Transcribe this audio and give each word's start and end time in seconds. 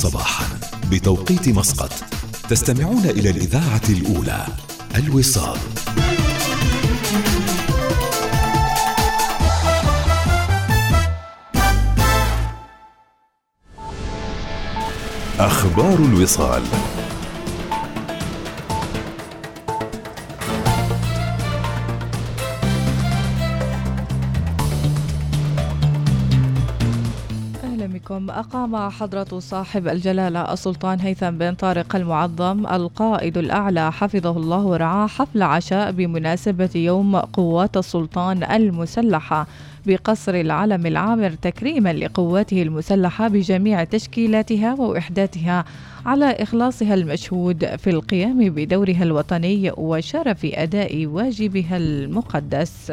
السابعة 0.00 0.22
صباحا 0.22 0.46
بتوقيت 0.90 1.48
مسقط. 1.48 1.92
تستمعون 2.48 3.04
إلى 3.04 3.30
الإذاعة 3.30 3.82
الأولى 3.88 4.46
الوصال. 4.96 5.58
أخبار 15.38 15.98
الوصال. 15.98 16.62
أقام 28.74 28.90
حضرة 28.90 29.38
صاحب 29.38 29.88
الجلالة 29.88 30.52
السلطان 30.52 31.00
هيثم 31.00 31.30
بن 31.30 31.54
طارق 31.54 31.96
المعظم 31.96 32.66
القائد 32.66 33.38
الأعلى 33.38 33.92
حفظه 33.92 34.30
الله 34.30 34.58
ورعاه 34.66 35.06
حفل 35.06 35.42
عشاء 35.42 35.92
بمناسبة 35.92 36.70
يوم 36.74 37.16
قوات 37.16 37.76
السلطان 37.76 38.42
المسلحة 38.42 39.46
بقصر 39.86 40.34
العلم 40.34 40.86
العامر 40.86 41.30
تكريما 41.30 41.92
لقواته 41.92 42.62
المسلحة 42.62 43.28
بجميع 43.28 43.84
تشكيلاتها 43.84 44.74
ووحداتها 44.74 45.64
على 46.06 46.30
إخلاصها 46.30 46.94
المشهود 46.94 47.76
في 47.76 47.90
القيام 47.90 48.38
بدورها 48.50 49.02
الوطني 49.02 49.72
وشرف 49.76 50.44
أداء 50.44 51.06
واجبها 51.06 51.76
المقدس. 51.76 52.92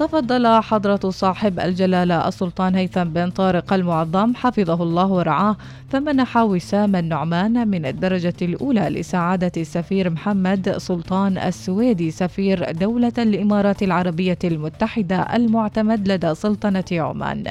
تفضل 0.00 0.62
حضرة 0.62 1.10
صاحب 1.10 1.60
الجلالة 1.60 2.28
السلطان 2.28 2.74
هيثم 2.74 3.04
بن 3.04 3.30
طارق 3.30 3.72
المعظم 3.72 4.34
حفظه 4.34 4.82
الله 4.82 5.06
ورعاه 5.06 5.56
فمنح 5.88 6.36
وسام 6.36 6.96
النعمان 6.96 7.68
من 7.68 7.86
الدرجة 7.86 8.34
الأولى 8.42 8.80
لسعادة 8.80 9.52
السفير 9.56 10.10
محمد 10.10 10.74
سلطان 10.78 11.38
السويدي 11.38 12.10
سفير 12.10 12.72
دولة 12.72 13.12
الإمارات 13.18 13.82
العربية 13.82 14.38
المتحدة 14.44 15.16
المعتمد 15.36 16.08
لدى 16.08 16.34
سلطنة 16.34 16.84
عمان. 16.92 17.44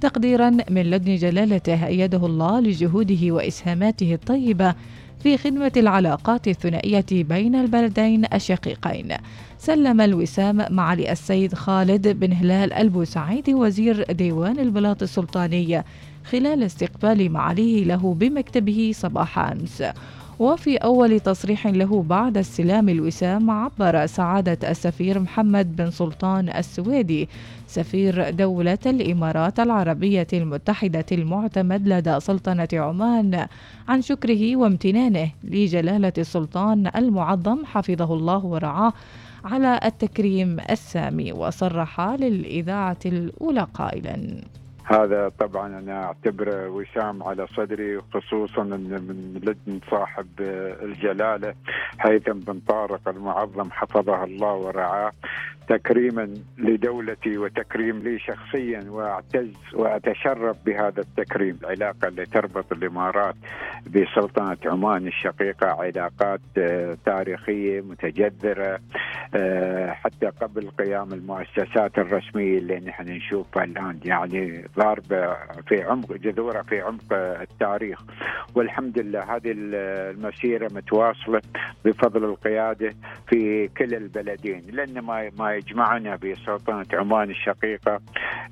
تقديرا 0.00 0.50
من 0.50 0.82
لدن 0.90 1.16
جلالته 1.16 1.86
أيده 1.86 2.26
الله 2.26 2.60
لجهوده 2.60 3.32
وإسهاماته 3.32 4.14
الطيبة 4.14 4.74
في 5.22 5.38
خدمة 5.38 5.72
العلاقات 5.76 6.48
الثنائية 6.48 7.06
بين 7.10 7.54
البلدين 7.54 8.24
الشقيقين. 8.34 9.08
سلم 9.58 10.00
الوسام 10.00 10.66
معالي 10.70 11.12
السيد 11.12 11.54
خالد 11.54 12.08
بن 12.08 12.32
هلال 12.32 12.72
البوسعيدي 12.72 13.54
وزير 13.54 14.12
ديوان 14.12 14.58
البلاط 14.58 15.02
السلطاني 15.02 15.84
خلال 16.30 16.62
استقبال 16.62 17.32
معاليه 17.32 17.84
له 17.84 18.14
بمكتبه 18.14 18.92
صباح 18.94 19.38
أمس. 19.38 19.82
وفي 20.38 20.76
أول 20.76 21.20
تصريح 21.20 21.66
له 21.66 22.02
بعد 22.02 22.38
استلام 22.38 22.88
الوسام 22.88 23.50
عبر 23.50 24.06
سعادة 24.06 24.70
السفير 24.70 25.18
محمد 25.18 25.76
بن 25.76 25.90
سلطان 25.90 26.48
السويدي 26.48 27.28
سفير 27.66 28.30
دولة 28.30 28.78
الإمارات 28.86 29.60
العربية 29.60 30.26
المتحدة 30.32 31.04
المعتمد 31.12 31.88
لدى 31.88 32.20
سلطنة 32.20 32.68
عمان 32.72 33.46
عن 33.88 34.02
شكره 34.02 34.56
وامتنانه 34.56 35.30
لجلالة 35.44 36.12
السلطان 36.18 36.90
المعظم 36.96 37.64
حفظه 37.64 38.14
الله 38.14 38.44
ورعاه 38.44 38.92
على 39.44 39.80
التكريم 39.84 40.60
السامي 40.70 41.32
وصرح 41.32 42.00
للإذاعة 42.00 42.98
الأولى 43.06 43.66
قائلاً. 43.74 44.40
هذا 44.88 45.28
طبعا 45.28 45.66
أنا 45.78 46.04
أعتبره 46.04 46.68
وسام 46.68 47.22
على 47.22 47.46
صدري 47.46 48.00
خصوصا 48.14 48.62
من 48.62 49.40
لدن 49.44 49.80
صاحب 49.90 50.26
الجلالة 50.82 51.54
هيثم 52.00 52.32
بن 52.32 52.60
طارق 52.68 53.08
المعظم 53.08 53.70
حفظه 53.70 54.24
الله 54.24 54.52
ورعاه. 54.54 55.12
تكريما 55.68 56.34
لدولتي 56.58 57.38
وتكريم 57.38 57.98
لي 57.98 58.18
شخصيا 58.18 58.84
وأعتز 58.90 59.52
وأتشرف 59.74 60.56
بهذا 60.66 61.00
التكريم 61.00 61.58
العلاقه 61.60 62.08
اللي 62.08 62.26
تربط 62.26 62.72
الإمارات 62.72 63.34
بسلطنة 63.86 64.56
عمان 64.66 65.06
الشقيقة 65.06 65.66
علاقات 65.66 66.40
آه، 66.58 66.96
تاريخية 67.06 67.80
متجذرة 67.80 68.80
آه، 69.34 69.90
حتى 69.90 70.26
قبل 70.26 70.70
قيام 70.70 71.12
المؤسسات 71.12 71.98
الرسمية 71.98 72.58
اللي 72.58 72.80
نحن 72.80 73.08
نشوفها 73.08 73.64
الآن 73.64 74.00
يعني 74.04 74.64
ضاربة 74.78 75.34
في 75.68 75.82
عمق 75.82 76.12
جذورها 76.12 76.62
في 76.62 76.80
عمق 76.80 77.12
التاريخ. 77.12 78.02
والحمد 78.54 78.98
لله 78.98 79.36
هذه 79.36 79.54
المسيرة 79.56 80.68
متواصلة 80.74 81.40
بفضل 81.84 82.24
القيادة 82.24 82.94
في 83.28 83.68
كل 83.68 83.94
البلدين 83.94 84.62
لأن 84.72 84.98
ما 84.98 85.30
ما 85.38 85.55
يجمعنا 85.56 86.16
بسلطنة 86.16 86.86
عمان 86.92 87.30
الشقيقة 87.30 88.00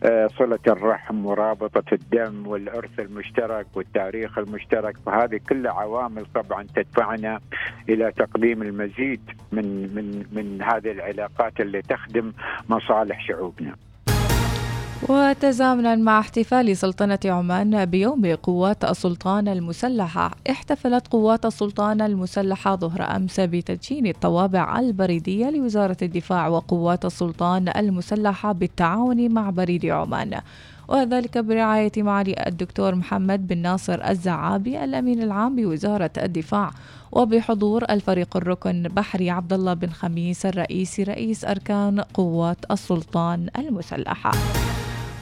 آه، 0.04 0.26
صلة 0.26 0.58
الرحم 0.66 1.26
ورابطة 1.26 1.94
الدم 1.94 2.46
والأرث 2.46 3.00
المشترك 3.00 3.66
والتاريخ 3.74 4.38
المشترك 4.38 4.96
فهذه 5.06 5.40
كلها 5.48 5.72
عوامل 5.72 6.26
طبعا 6.34 6.66
تدفعنا 6.74 7.40
إلى 7.88 8.12
تقديم 8.12 8.62
المزيد 8.62 9.20
من 9.52 9.94
من 9.94 10.24
من 10.32 10.62
هذه 10.62 10.90
العلاقات 10.90 11.60
اللي 11.60 11.82
تخدم 11.82 12.32
مصالح 12.68 13.26
شعوبنا. 13.26 13.74
وتزامنا 15.02 15.94
مع 15.94 16.20
احتفال 16.20 16.76
سلطنة 16.76 17.18
عمان 17.24 17.84
بيوم 17.84 18.34
قوات 18.34 18.84
السلطان 18.84 19.48
المسلحة. 19.48 20.30
احتفلت 20.50 21.08
قوات 21.08 21.46
السلطان 21.46 22.00
المسلحة 22.00 22.76
ظهر 22.76 23.16
أمس 23.16 23.40
بتدشين 23.40 24.06
الطوابع 24.06 24.78
البريدية 24.78 25.50
لوزارة 25.50 25.96
الدفاع 26.02 26.48
وقوات 26.48 27.04
السلطان 27.04 27.68
المسلحة 27.76 28.52
بالتعاون 28.52 29.32
مع 29.32 29.50
بريد 29.50 29.86
عمان. 29.86 30.40
وذلك 30.88 31.38
برعاية 31.38 31.92
معالي 31.96 32.34
الدكتور 32.46 32.94
محمد 32.94 33.46
بن 33.46 33.58
ناصر 33.58 34.08
الزعابي 34.08 34.84
الأمين 34.84 35.22
العام 35.22 35.56
بوزارة 35.56 36.10
الدفاع. 36.18 36.70
وبحضور 37.12 37.84
الفريق 37.90 38.36
الركن 38.36 38.82
بحري 38.82 39.30
عبد 39.30 39.52
الله 39.52 39.74
بن 39.74 39.88
خميس 39.88 40.46
الرئيسي 40.46 41.02
رئيس 41.02 41.44
أركان 41.44 42.00
قوات 42.00 42.58
السلطان 42.70 43.48
المسلحة. 43.58 44.30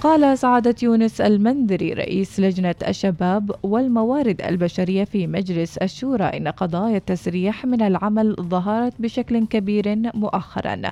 قال 0.03 0.39
سعادة 0.39 0.75
يونس 0.83 1.21
المنذري 1.21 1.93
رئيس 1.93 2.41
لجنة 2.41 2.75
الشباب 2.89 3.51
والموارد 3.63 4.43
البشرية 4.43 5.05
في 5.05 5.27
مجلس 5.27 5.77
الشورى 5.77 6.25
إن 6.25 6.49
قضايا 6.49 6.97
التسريح 6.97 7.67
من 7.67 7.83
العمل 7.83 8.37
ظهرت 8.41 8.93
بشكل 8.99 9.47
كبير 9.47 9.97
مؤخرا 10.15 10.83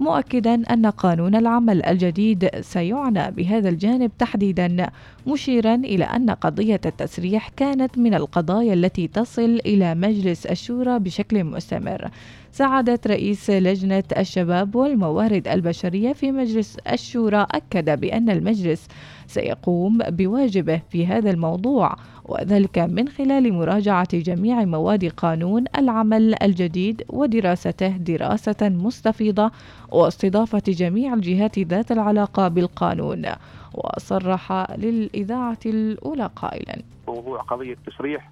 مؤكدا 0.00 0.54
أن 0.54 0.86
قانون 0.86 1.34
العمل 1.34 1.84
الجديد 1.84 2.48
سيعنى 2.60 3.30
بهذا 3.30 3.68
الجانب 3.68 4.10
تحديدا 4.18 4.90
مشيرا 5.26 5.74
إلى 5.74 6.04
أن 6.04 6.30
قضية 6.30 6.80
التسريح 6.86 7.48
كانت 7.48 7.98
من 7.98 8.14
القضايا 8.14 8.74
التي 8.74 9.08
تصل 9.08 9.60
إلى 9.66 9.94
مجلس 9.94 10.46
الشورى 10.46 10.98
بشكل 10.98 11.44
مستمر. 11.44 12.10
سعادة 12.56 13.00
رئيس 13.06 13.50
لجنة 13.50 14.04
الشباب 14.18 14.76
والموارد 14.76 15.48
البشرية 15.48 16.12
في 16.12 16.32
مجلس 16.32 16.76
الشورى 16.92 17.46
أكد 17.50 18.00
بأن 18.00 18.30
المجلس 18.30 18.88
سيقوم 19.26 19.98
بواجبه 19.98 20.80
في 20.90 21.06
هذا 21.06 21.30
الموضوع 21.30 21.96
وذلك 22.24 22.78
من 22.78 23.08
خلال 23.08 23.52
مراجعة 23.52 24.18
جميع 24.18 24.64
مواد 24.64 25.04
قانون 25.04 25.64
العمل 25.78 26.42
الجديد 26.42 27.02
ودراسته 27.08 27.88
دراسة 27.88 28.68
مستفيضة 28.68 29.50
واستضافة 29.92 30.62
جميع 30.68 31.14
الجهات 31.14 31.58
ذات 31.58 31.92
العلاقة 31.92 32.48
بالقانون. 32.48 33.26
وصرح 33.74 34.66
للإذاعة 34.78 35.58
الأولى 35.66 36.30
قائلا 36.36 36.82
موضوع 37.08 37.42
قضية 37.42 37.72
التسريح 37.72 38.30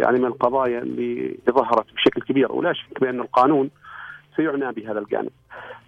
يعني 0.00 0.18
من 0.18 0.26
القضايا 0.26 0.78
اللي 0.78 1.38
ظهرت 1.50 1.94
بشكل 1.94 2.22
كبير 2.22 2.52
ولا 2.52 2.72
شك 2.72 3.00
بأن 3.00 3.20
القانون 3.20 3.70
سيعنى 4.36 4.72
بهذا 4.72 4.98
الجانب. 4.98 5.30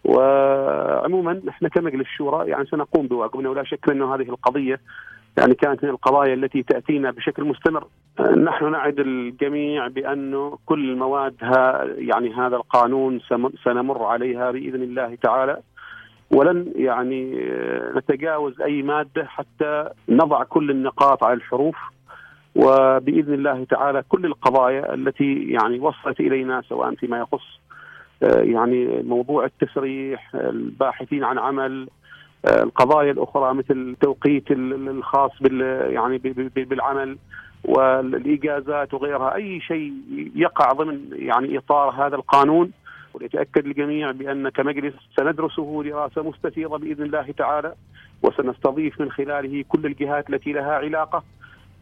وعموما 0.04 1.42
إحنا 1.48 1.68
كمجلس 1.68 2.06
الشورى 2.06 2.50
يعني 2.50 2.66
سنقوم 2.66 3.06
بواجبنا 3.06 3.48
ولا 3.48 3.64
شك 3.64 3.90
انه 3.90 4.14
هذه 4.14 4.28
القضية 4.28 4.80
يعني 5.38 5.54
كانت 5.54 5.84
من 5.84 5.90
القضايا 5.90 6.34
التي 6.34 6.62
تأتينا 6.62 7.10
بشكل 7.10 7.44
مستمر. 7.44 7.86
نحن 8.36 8.70
نعد 8.70 8.98
الجميع 8.98 9.88
بانه 9.88 10.58
كل 10.66 10.96
موادها 10.96 11.84
يعني 11.84 12.34
هذا 12.34 12.56
القانون 12.56 13.20
سنمر 13.64 14.02
عليها 14.02 14.50
بإذن 14.50 14.82
الله 14.82 15.14
تعالى. 15.22 15.56
ولن 16.30 16.72
يعني 16.76 17.48
نتجاوز 17.96 18.60
أي 18.60 18.82
مادة 18.82 19.24
حتى 19.24 19.88
نضع 20.08 20.44
كل 20.44 20.70
النقاط 20.70 21.24
على 21.24 21.34
الحروف. 21.34 21.76
وبإذن 22.54 23.34
الله 23.34 23.64
تعالى 23.64 24.04
كل 24.08 24.26
القضايا 24.26 24.94
التي 24.94 25.34
يعني 25.34 25.80
وصلت 25.80 26.20
إلينا 26.20 26.62
سواء 26.68 26.94
فيما 26.94 27.18
يخص 27.18 27.60
يعني 28.22 29.02
موضوع 29.02 29.44
التسريح 29.44 30.34
الباحثين 30.34 31.24
عن 31.24 31.38
عمل 31.38 31.88
القضايا 32.44 33.10
الأخرى 33.10 33.54
مثل 33.54 33.74
التوقيت 33.74 34.50
الخاص 34.50 35.30
بال 35.40 35.60
يعني 35.92 36.18
بالعمل 36.56 37.18
والاجازات 37.64 38.94
وغيرها 38.94 39.34
أي 39.34 39.60
شيء 39.60 39.92
يقع 40.34 40.72
ضمن 40.72 41.00
يعني 41.12 41.58
إطار 41.58 41.90
هذا 41.90 42.16
القانون. 42.16 42.72
وليتأكد 43.14 43.66
الجميع 43.66 44.10
بأن 44.10 44.48
كمجلس 44.48 44.94
سندرسه 45.16 45.82
دراسة 45.82 46.22
مستفيضة 46.22 46.78
بإذن 46.78 47.02
الله 47.04 47.34
تعالى 47.38 47.74
وسنستضيف 48.22 49.00
من 49.00 49.10
خلاله 49.10 49.64
كل 49.68 49.86
الجهات 49.86 50.30
التي 50.30 50.52
لها 50.52 50.72
علاقة 50.72 51.24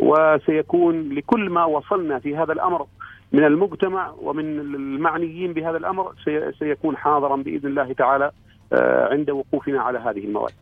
وسيكون 0.01 1.13
لكل 1.13 1.51
ما 1.51 1.65
وصلنا 1.65 2.19
في 2.19 2.37
هذا 2.37 2.53
الأمر 2.53 2.87
من 3.33 3.45
المجتمع 3.45 4.15
ومن 4.23 4.61
المعنيين 4.61 5.53
بهذا 5.53 5.77
الأمر 5.77 6.15
سيكون 6.59 6.97
حاضرا 6.97 7.37
بإذن 7.37 7.67
الله 7.67 7.93
تعالى 7.93 8.31
آه، 8.73 9.09
عند 9.13 9.31
وقوفنا 9.31 9.81
على 9.81 9.99
هذه 9.99 10.25
المواد. 10.25 10.53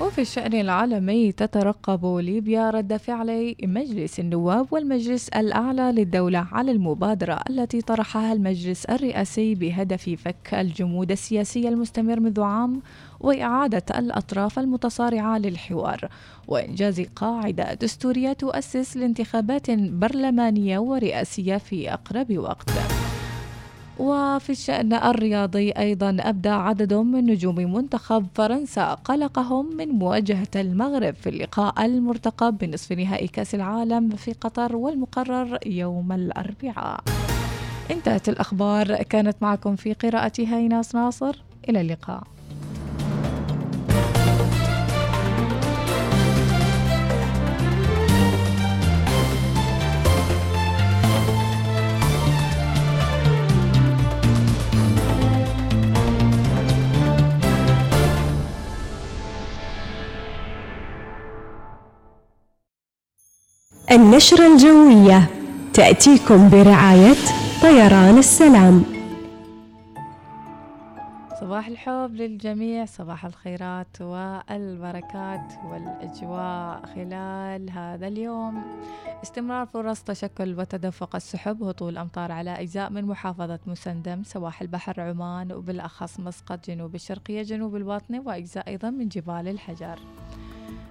وفي 0.00 0.20
الشأن 0.20 0.54
العالمي 0.54 1.32
تترقب 1.32 2.16
ليبيا 2.16 2.70
رد 2.70 2.96
فعل 2.96 3.54
مجلس 3.62 4.20
النواب 4.20 4.66
والمجلس 4.72 5.28
الأعلى 5.28 5.92
للدولة 5.92 6.46
على 6.52 6.72
المبادرة 6.72 7.38
التي 7.50 7.80
طرحها 7.80 8.32
المجلس 8.32 8.84
الرئاسي 8.84 9.54
بهدف 9.54 10.10
فك 10.24 10.54
الجمود 10.54 11.10
السياسي 11.10 11.68
المستمر 11.68 12.20
منذ 12.20 12.40
عام 12.40 12.82
وإعادة 13.20 13.98
الأطراف 13.98 14.58
المتصارعة 14.58 15.38
للحوار. 15.38 16.08
وإنجاز 16.48 17.00
قاعدة 17.00 17.74
دستورية 17.74 18.32
تؤسس 18.32 18.96
لانتخابات 18.96 19.70
برلمانية 19.70 20.78
ورئاسية 20.78 21.56
في 21.56 21.92
أقرب 21.92 22.38
وقت. 22.38 22.70
وفي 23.98 24.50
الشأن 24.50 24.92
الرياضي 24.92 25.70
أيضا 25.70 26.16
أبدى 26.20 26.48
عدد 26.48 26.94
من 26.94 27.26
نجوم 27.26 27.54
منتخب 27.54 28.26
فرنسا 28.34 28.94
قلقهم 28.94 29.76
من 29.76 29.88
مواجهة 29.88 30.48
المغرب 30.56 31.14
في 31.14 31.28
اللقاء 31.28 31.84
المرتقب 31.84 32.58
بنصف 32.58 32.92
نهائي 32.92 33.28
كأس 33.28 33.54
العالم 33.54 34.10
في 34.10 34.32
قطر 34.32 34.76
والمقرر 34.76 35.58
يوم 35.66 36.12
الأربعاء. 36.12 37.00
انتهت 37.90 38.28
الأخبار. 38.28 39.02
كانت 39.02 39.36
معكم 39.42 39.76
في 39.76 39.92
قراءتها 39.92 40.56
إيناس 40.56 40.94
ناصر. 40.94 41.42
إلى 41.68 41.80
اللقاء. 41.80 42.22
النشرة 63.92 64.46
الجوية. 64.52 65.30
تأتيكم 65.74 66.50
برعاية 66.50 67.14
طيران 67.62 68.18
السلام. 68.18 68.84
صباح 71.40 71.66
الحب 71.66 72.10
للجميع 72.14 72.84
صباح 72.84 73.24
الخيرات 73.24 74.00
والبركات 74.00 75.52
والأجواء 75.70 76.82
خلال 76.94 77.70
هذا 77.70 78.06
اليوم. 78.06 78.62
استمرار 79.22 79.66
فرص 79.66 80.02
تشكل 80.02 80.60
وتدفق 80.60 81.16
السحب 81.16 81.62
هطول 81.62 81.98
أمطار 81.98 82.32
على 82.32 82.50
أجزاء 82.50 82.90
من 82.90 83.04
محافظة 83.04 83.58
مسندم 83.66 84.22
سواحل 84.24 84.66
بحر 84.66 85.00
عمان 85.00 85.52
وبالأخص 85.52 86.20
مسقط 86.20 86.66
جنوب 86.66 86.94
الشرقية 86.94 87.42
جنوب 87.42 87.76
الباطنة 87.76 88.22
وأجزاء 88.26 88.68
أيضا 88.68 88.90
من 88.90 89.08
جبال 89.08 89.48
الحجر. 89.48 89.98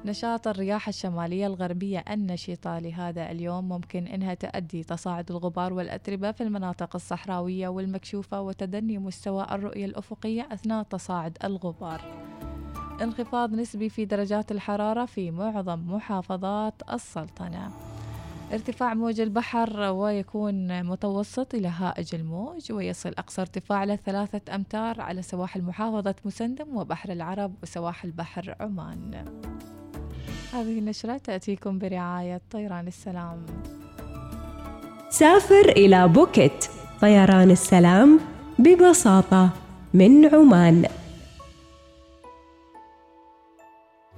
نشاط 0.05 0.47
الرياح 0.47 0.87
الشمالية 0.87 1.47
الغربية 1.47 2.03
النشطة 2.09 2.79
لهذا 2.79 3.31
اليوم 3.31 3.69
ممكن 3.69 4.07
أنها 4.07 4.33
تؤدي 4.33 4.83
تصاعد 4.83 5.31
الغبار 5.31 5.73
والأتربة 5.73 6.31
في 6.31 6.43
المناطق 6.43 6.95
الصحراوية 6.95 7.67
والمكشوفة 7.67 8.41
وتدني 8.41 8.97
مستوى 8.97 9.47
الرؤية 9.51 9.85
الأفقية 9.85 10.47
أثناء 10.51 10.83
تصاعد 10.83 11.37
الغبار. 11.43 12.01
انخفاض 13.01 13.53
نسبي 13.53 13.89
في 13.89 14.05
درجات 14.05 14.51
الحرارة 14.51 15.05
في 15.05 15.31
معظم 15.31 15.79
محافظات 15.79 16.73
السلطنة. 16.93 17.71
ارتفاع 18.53 18.93
موج 18.93 19.21
البحر 19.21 19.79
ويكون 19.79 20.83
متوسط 20.83 21.55
إلى 21.55 21.67
هائج 21.67 22.15
الموج 22.15 22.71
ويصل 22.71 23.09
أقصى 23.09 23.41
ارتفاع 23.41 23.85
لثلاثة 23.85 24.55
أمتار 24.55 25.01
على 25.01 25.21
سواحل 25.21 25.61
محافظة 25.61 26.15
مسندم 26.25 26.77
وبحر 26.77 27.11
العرب 27.11 27.53
وسواحل 27.63 28.11
بحر 28.11 28.55
عمان. 28.59 29.25
هذه 30.53 30.79
النشرة 30.79 31.17
تأتيكم 31.17 31.79
برعاية 31.79 32.41
طيران 32.51 32.87
السلام. 32.87 33.37
سافر 35.09 35.69
إلى 35.69 36.07
بوكيت. 36.07 36.65
طيران 37.01 37.51
السلام 37.51 38.19
ببساطة 38.59 39.49
من 39.93 40.25
عمان. 40.35 40.85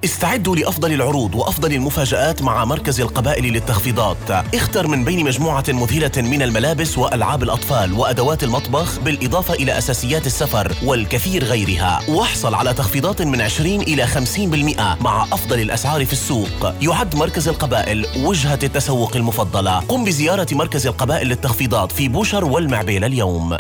استعدوا 0.06 0.56
لأفضل 0.56 0.94
العروض 0.94 1.36
وأفضل 1.36 1.74
المفاجآت 1.74 2.42
مع 2.42 2.66
مركز 2.66 3.02
القبائل 3.02 3.54
للتخفيضات. 3.54 4.32
اختر 4.56 4.88
من 4.88 5.04
بين 5.04 5.26
مجموعة 5.26 5.64
مذهلة 5.70 6.12
من 6.18 6.42
الملابس 6.42 6.98
وألعاب 6.98 7.44
الأطفال 7.44 7.94
وأدوات 7.94 8.44
المطبخ 8.44 9.00
بالإضافة 9.00 9.54
إلى 9.54 9.78
أساسيات 9.78 10.26
السفر 10.26 10.76
والكثير 10.84 11.44
غيرها. 11.44 12.00
واحصل 12.10 12.54
على 12.54 12.74
تخفيضات 12.74 13.22
من 13.22 13.42
20 13.42 13.82
إلى 13.82 14.08
50% 14.08 14.98
مع 15.02 15.24
أفضل 15.24 15.60
الأسعار 15.60 16.06
في 16.06 16.14
السوق. 16.14 16.74
يعد 16.82 17.16
مركز 17.16 17.48
القبائل 17.48 18.06
وجهة 18.18 18.60
التسوق 18.64 19.16
المفضلة. 19.16 19.80
قم 19.80 20.06
بزيارة 20.06 20.48
مركز 20.52 20.88
القبائل 20.88 21.28
للتخفيضات 21.28 21.92
في 21.92 22.08
بوشر 22.08 22.46
والمعبيل 22.46 23.04
اليوم. 23.04 23.58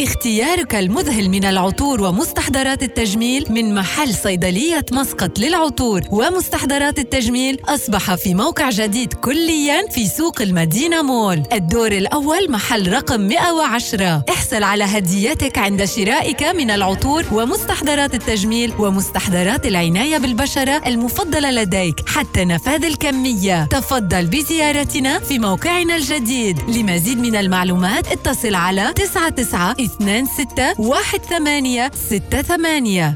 اختيارك 0.00 0.74
المذهل 0.74 1.28
من 1.28 1.44
العطور 1.44 2.02
ومستحضرات 2.02 2.82
التجميل 2.82 3.46
من 3.50 3.74
محل 3.74 4.14
صيدلية 4.14 4.84
مسقط 4.92 5.38
للعطور. 5.38 6.00
ومستحضرات 6.10 6.98
التجميل 6.98 7.60
أصبح 7.68 8.14
في 8.14 8.34
موقع 8.34 8.70
جديد 8.70 9.12
كليا 9.12 9.88
في 9.90 10.06
سوق 10.06 10.42
المدينة 10.42 11.02
مول. 11.02 11.42
الدور 11.52 11.92
الأول 11.92 12.50
محل 12.50 12.92
رقم 12.92 13.20
110 13.20 14.24
احصل 14.30 14.62
على 14.62 14.84
هديتك 14.84 15.58
عند 15.58 15.84
شرائك 15.84 16.42
من 16.42 16.70
العطور 16.70 17.24
ومستحضرات 17.32 18.14
التجميل 18.14 18.72
ومستحضرات 18.78 19.66
العناية 19.66 20.18
بالبشرة 20.18 20.82
المفضلة 20.86 21.50
لديك 21.50 22.08
حتى 22.08 22.44
نفاذ 22.44 22.84
الكمية. 22.84 23.64
تفضل 23.64 24.26
بزيارتنا 24.26 25.18
في 25.18 25.38
موقعنا 25.38 25.96
الجديد. 25.96 26.58
لمزيد 26.70 27.18
من 27.18 27.36
المعلومات 27.36 28.12
اتصل 28.12 28.54
على 28.54 28.92
99 28.92 29.83
اثنان 29.84 30.26
ستة 30.26 30.80
واحد 30.80 31.18
ثمانية 31.20 31.90
ستة 31.94 32.42
ثمانية. 32.42 33.14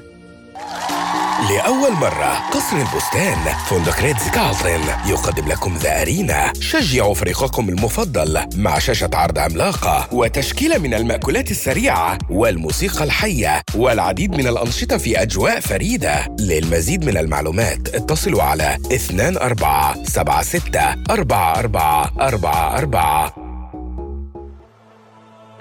لأول 1.50 1.92
مرة 1.92 2.50
قصر 2.50 2.76
البستان 2.76 3.38
فندق 3.66 4.00
ريدز 4.00 4.28
كارلتون 4.28 4.80
يقدم 5.06 5.48
لكم 5.48 5.76
ذا 5.76 6.02
أرينا 6.02 6.52
شجعوا 6.60 7.14
فريقكم 7.14 7.68
المفضل 7.68 8.46
مع 8.56 8.78
شاشة 8.78 9.10
عرض 9.14 9.38
عملاقة 9.38 10.08
وتشكيلة 10.12 10.78
من 10.78 10.94
المأكولات 10.94 11.50
السريعة 11.50 12.18
والموسيقى 12.30 13.04
الحية 13.04 13.62
والعديد 13.74 14.30
من 14.36 14.46
الأنشطة 14.46 14.96
في 14.96 15.22
أجواء 15.22 15.60
فريدة. 15.60 16.36
للمزيد 16.40 17.04
من 17.04 17.16
المعلومات 17.16 17.94
اتصلوا 17.94 18.42
على 18.42 18.78
24 18.90 20.04
76 20.04 21.04
44 21.10 22.20
44 22.20 23.47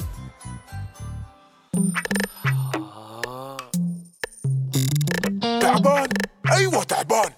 تعبان. 5.61 6.09
أيوة 6.53 6.83
تعبان. 6.83 7.31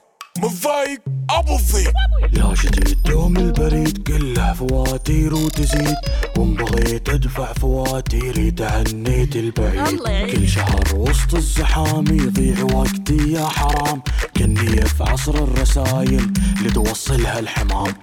متضايق 0.50 1.00
أبو 1.30 1.56
الضيق 1.56 1.92
يا 2.32 2.54
جديد 2.64 3.02
دوم 3.02 3.36
البريد 3.36 4.02
كله 4.02 4.52
فواتير 4.52 5.34
وتزيد 5.34 5.94
وان 6.38 6.54
بغيت 6.54 7.08
أدفع 7.08 7.52
فواتيري 7.52 8.50
تعنيت 8.50 9.36
البعيد 9.36 10.00
كل 10.32 10.48
شهر 10.48 10.84
وسط 10.94 11.34
الزحام 11.34 12.04
يضيع 12.06 12.64
وقتي 12.64 13.32
يا 13.32 13.46
حرام. 13.46 14.02
كني 14.36 14.84
في 14.86 15.02
عصر 15.02 15.34
الرسايل 15.34 16.32
لتوصلها 16.62 17.38
الحمام. 17.38 17.94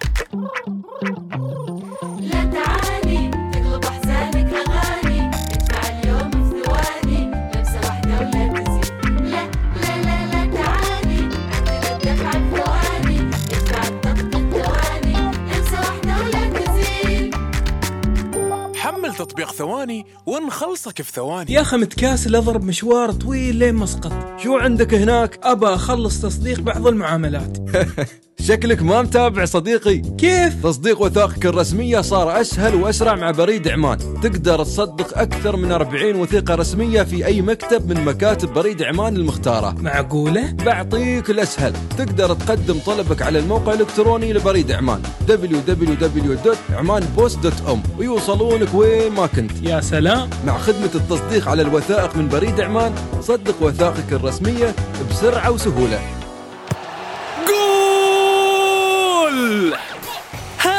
تطبيق 19.18 19.52
ثواني 19.52 20.06
ونخلصك 20.26 21.02
في 21.02 21.12
ثواني. 21.12 21.54
يا 21.54 21.62
أخي 21.62 21.78
متكاسل 21.78 22.36
اضرب 22.36 22.64
مشوار 22.64 23.12
طويل 23.12 23.56
لين 23.56 23.76
مسقط. 23.76 24.40
شو 24.44 24.58
عندك 24.58 24.94
هناك؟ 24.94 25.40
أبى 25.44 25.66
أخلص 25.66 26.22
تصديق 26.22 26.60
بعض 26.60 26.88
المعاملات. 26.88 27.58
شكلك 28.42 28.82
ما 28.82 29.02
متابع 29.02 29.46
صديقي. 29.46 29.98
كيف؟ 29.98 30.64
تصديق 30.64 31.02
وثائقك 31.02 31.46
الرسمية 31.46 32.02
صار 32.02 32.42
أسهل 32.42 32.76
وأسرع 32.76 33.16
مع 33.16 33.32
بريد 33.32 33.68
عمان. 33.68 33.98
تقدر 33.98 34.64
تصدق 34.64 35.18
أكثر 35.18 35.56
من 35.56 35.72
40 35.72 36.16
وثيقة 36.16 36.56
رسمية 36.56 37.04
في 37.04 37.26
أي 37.26 37.42
مكتب 37.42 37.90
من 37.90 38.06
مكاتب 38.06 38.54
بريد 38.54 38.84
عمان 38.84 39.16
المختارة. 39.16 39.76
معقولة؟ 39.80 40.52
بعطيك 40.52 41.30
الأسهل. 41.30 41.74
تقدر 41.98 42.34
تقدم 42.34 42.80
طلبك 42.86 43.22
على 43.22 43.40
الموقع 43.40 43.74
الإلكتروني 43.74 44.34
لبريد 44.34 44.72
عمان. 44.72 45.02
www.عمانبوست.ام 45.28 47.84
ويوصلونك 48.00 48.74
وين 48.74 49.12
ما 49.12 49.28
كنت. 49.28 49.52
يا 49.64 49.82
سلام. 49.82 50.30
مع 50.46 50.58
خدمة 50.58 50.92
التصديق 50.96 51.50
على 51.50 51.62
الوثائق 51.62 52.16
من 52.16 52.28
بريد 52.28 52.62
عمان 52.62 52.96
صدق 53.22 53.56
وثائقك 53.62 54.14
الرسمية 54.14 54.76
بسرعة 55.12 55.52
وسهولة. 55.52 56.00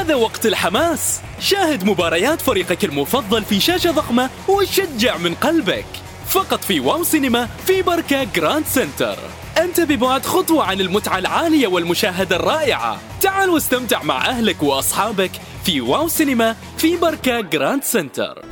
هذا 0.08 0.16
وقت 0.16 0.46
الحماس. 0.46 1.20
شاهد 1.40 1.84
مباريات 1.84 2.40
فريقك 2.40 2.84
المفضل 2.84 3.44
في 3.44 3.60
شاشة 3.60 3.90
ضخمة 3.90 4.30
وشجع 4.48 5.16
من 5.16 5.34
قلبك. 5.34 5.86
فقط 6.28 6.64
في 6.64 6.80
Wow 6.80 7.04
Cinema 7.04 7.49
في 7.66 7.82
بركة 7.82 8.24
Grand 8.25 8.66
Center. 8.66 9.18
أنت 9.58 9.80
ببعد 9.80 10.26
خطوة 10.26 10.64
عن 10.64 10.80
المتعة 10.80 11.18
العالية 11.18 11.66
والمشاهدة 11.66 12.36
الرائعة. 12.36 13.00
تعال 13.20 13.50
واستمتع 13.50 14.02
مع 14.02 14.26
أهلك 14.26 14.62
وأصحابك 14.62 15.30
في 15.64 15.80
Wow 15.80 16.08
Cinema 16.08 16.56
في 16.78 16.96
بركة 16.96 17.40
Grand 17.40 17.85
Center. 17.85 18.42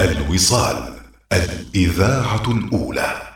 الوصال 0.00 0.94
الإذاعة 1.32 2.42
الأولى. 2.48 3.27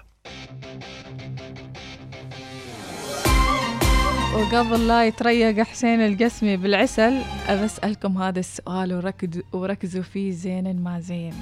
وقبل 4.42 4.86
لا 4.86 5.06
يتريق 5.06 5.60
حسين 5.62 6.00
القسمي 6.00 6.56
بالعسل 6.56 7.20
أسألكم 7.48 8.18
هذا 8.22 8.40
السؤال 8.40 8.94
وركزوا, 8.94 9.42
وركزوا 9.52 10.02
فيه 10.02 10.30
زين 10.30 10.82
ما 10.82 11.00
زين. 11.00 11.34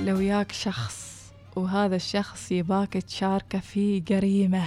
لو 0.00 0.20
ياك 0.20 0.52
شخص 0.52 1.32
وهذا 1.56 1.96
الشخص 1.96 2.52
يباك 2.52 2.92
تشاركه 2.92 3.58
في 3.58 4.00
جريمة 4.00 4.62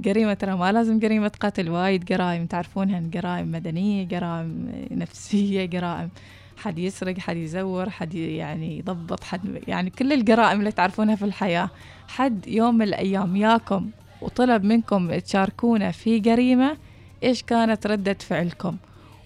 جريمة 0.00 0.34
ترى 0.34 0.56
ما 0.56 0.72
لازم 0.72 0.98
جريمة 0.98 1.32
قتل 1.40 1.70
وايد 1.70 2.04
جرائم 2.04 2.46
تعرفونها 2.46 3.00
جرائم 3.00 3.52
مدنية 3.52 4.04
جرائم 4.04 4.72
نفسية 4.90 5.64
جرائم 5.64 6.08
حد 6.56 6.78
يسرق 6.78 7.18
حد 7.18 7.36
يزور 7.36 7.90
حد 7.90 8.14
يعني 8.14 8.78
يضبط 8.78 9.24
حد 9.24 9.62
يعني 9.68 9.90
كل 9.90 10.12
الجرائم 10.12 10.58
اللي 10.58 10.72
تعرفونها 10.72 11.16
في 11.16 11.24
الحياة. 11.24 11.70
حد 12.08 12.46
يوم 12.46 12.74
من 12.74 12.82
الأيام 12.82 13.36
ياكم 13.36 13.90
وطلب 14.26 14.64
منكم 14.64 15.18
تشاركونا 15.18 15.90
في 15.90 16.18
جريمة 16.18 16.76
إيش 17.22 17.42
كانت 17.42 17.86
ردة 17.86 18.16
فعلكم؟ 18.20 18.76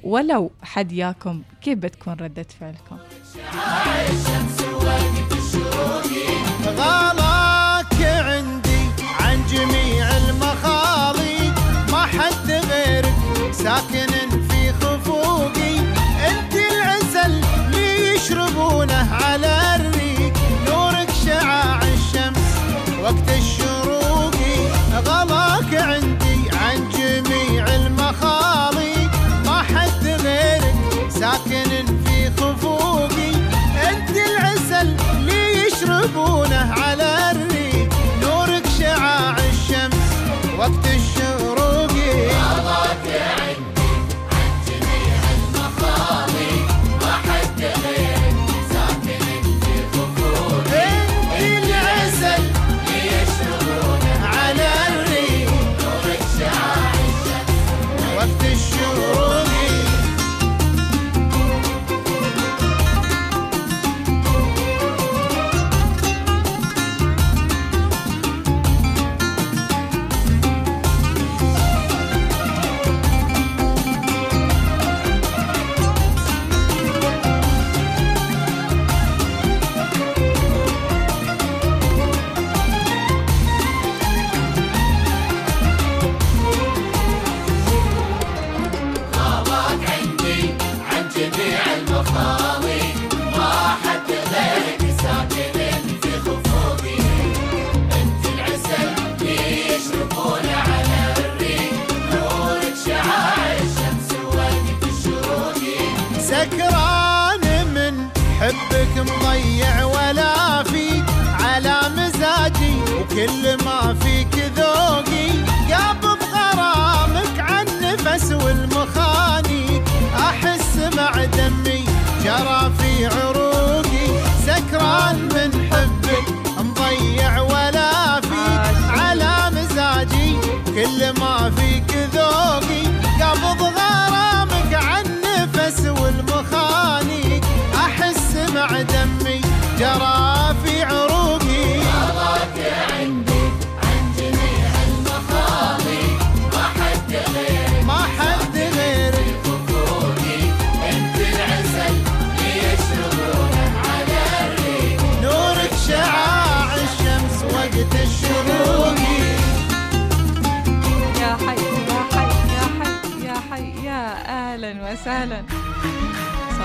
ولو 0.05 0.51
حد 0.63 0.93
ياكم 0.93 1.43
كيف 1.63 1.79
بتكون 1.79 2.13
ردة 2.15 2.47
فعلكم؟ 2.61 2.99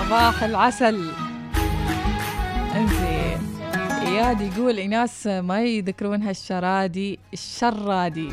صباح 0.05 0.43
العسل. 0.43 1.11
انزين 2.75 3.39
إياد 4.07 4.41
يقول 4.41 4.77
ايناس 4.77 5.27
ما 5.27 5.63
يذكرونها 5.63 6.31
الشرادي 6.31 7.19
الشرادي. 7.33 8.29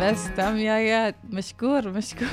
بس 0.00 0.30
تم 0.36 0.56
يا 0.56 0.76
إياد 0.76 1.14
مشكور 1.30 1.88
مشكور. 1.88 2.28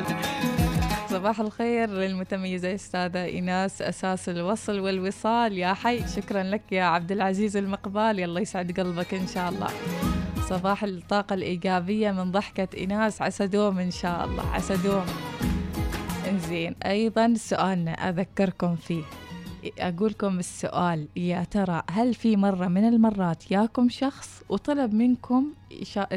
صباح 1.10 1.40
الخير 1.40 1.90
للمتميزة 1.90 2.74
أستاذة 2.74 3.24
إيناس 3.24 3.82
أساس 3.82 4.28
الوصل 4.28 4.80
والوصال. 4.80 5.58
يا 5.58 5.74
حي 5.74 6.08
شكرا 6.16 6.42
لك 6.42 6.62
يا 6.72 6.84
عبد 6.84 7.12
العزيز 7.12 7.56
المقبال. 7.56 8.20
الله 8.20 8.40
يسعد 8.40 8.80
قلبك 8.80 9.14
إن 9.14 9.26
شاء 9.26 9.48
الله. 9.48 9.68
صباح 10.48 10.84
الطاقة 10.84 11.34
الإيجابية 11.34 12.10
من 12.10 12.32
ضحكة 12.32 12.68
إيناس 12.76 13.22
عسى 13.22 13.46
دوم 13.46 13.78
إن 13.78 13.90
شاء 13.90 14.24
الله 14.24 14.46
عسى 14.54 14.76
دوم 14.76 15.06
إنزين 16.50 16.74
أيضا 16.84 17.34
سؤالنا 17.36 17.92
أذكركم 17.92 18.76
فيه. 18.76 19.02
أقولكم 19.78 20.38
السؤال 20.38 21.08
يا 21.16 21.44
ترى 21.44 21.82
هل 21.90 22.14
في 22.14 22.36
مرة 22.36 22.68
من 22.68 22.88
المرات 22.88 23.50
ياكم 23.50 23.88
شخص 23.88 24.42
وطلب 24.48 24.94
منكم 24.94 25.52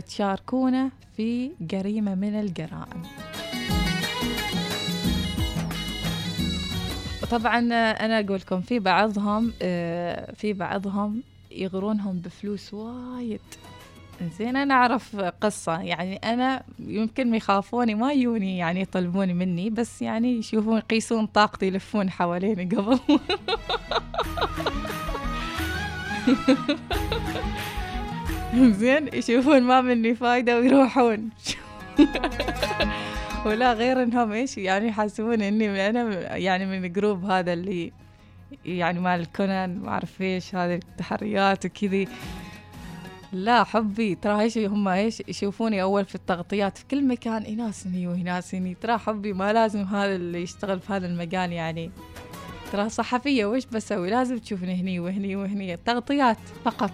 تشاركونه 0.05 0.91
في 1.17 1.51
جريمة 1.61 2.15
من 2.15 2.39
الجرائم؟ 2.39 3.01
وطبعا 7.23 7.59
أنا 7.59 8.19
أقول 8.19 8.35
لكم 8.35 8.61
في 8.61 8.79
بعضهم 8.79 9.53
آه، 9.61 10.31
في 10.31 10.53
بعضهم 10.53 11.23
يغرونهم 11.51 12.19
بفلوس 12.19 12.73
وايد. 12.73 13.41
زين 14.29 14.55
أنا 14.55 14.73
أعرف 14.73 15.15
قصة. 15.15 15.81
يعني 15.81 16.15
أنا 16.15 16.63
يمكن 16.79 17.35
يخافوني 17.35 17.95
ما 17.95 18.13
يوني 18.13 18.57
يعني 18.57 18.81
يطلبون 18.81 19.35
مني 19.35 19.69
بس 19.69 20.01
يعني 20.01 20.37
يشوفون 20.37 20.77
يقيسون 20.77 21.25
طاقتي 21.25 21.67
يلفون 21.67 22.09
حواليني 22.09 22.75
قبل. 22.75 22.99
زين 28.79 29.09
يشوفون 29.13 29.61
ما 29.61 29.81
مني 29.81 30.15
فايدة 30.15 30.59
ويروحون. 30.59 31.29
ولا 33.45 33.73
غير 33.73 34.03
إنهم 34.03 34.31
إيش 34.31 34.57
يعني 34.57 34.87
يحسبون 34.87 35.41
إني 35.41 35.89
أنا 35.89 36.35
يعني 36.37 36.65
من 36.65 36.85
الجروب 36.85 37.25
هذا 37.25 37.53
اللي 37.53 37.91
يعني 38.65 38.99
مال 38.99 39.31
كونان 39.31 39.79
ما 39.79 39.89
أعرف 39.89 40.21
إيش 40.21 40.55
هذه 40.55 40.75
التحريات 40.75 41.65
وكذي. 41.65 42.07
لا 43.33 43.63
حبي 43.63 44.15
ترى 44.15 44.41
إيش 44.41 44.57
هم 44.57 44.87
إيش 44.87 45.23
يشوفوني 45.27 45.81
أول 45.81 46.05
في 46.05 46.15
التغطيات 46.15 46.77
في 46.77 46.85
كل 46.91 47.07
مكان 47.07 47.45
يناسني 47.45 48.07
ويناسني 48.07 48.75
ترى 48.81 48.97
حبي 48.97 49.33
ما 49.33 49.53
لازم 49.53 49.83
هذا 49.83 50.15
اللي 50.15 50.41
يشتغل 50.41 50.79
في 50.79 50.93
هذا 50.93 51.07
المجال 51.07 51.51
يعني. 51.51 51.91
ترى 52.71 52.89
صحفية 52.89 53.45
وش 53.45 53.65
بسوي؟ 53.65 54.09
لازم 54.09 54.37
تشوفني 54.37 54.81
هني 54.81 54.99
وهني 54.99 55.35
وهني 55.35 55.77
تغطيات 55.77 56.37
فقط. 56.65 56.91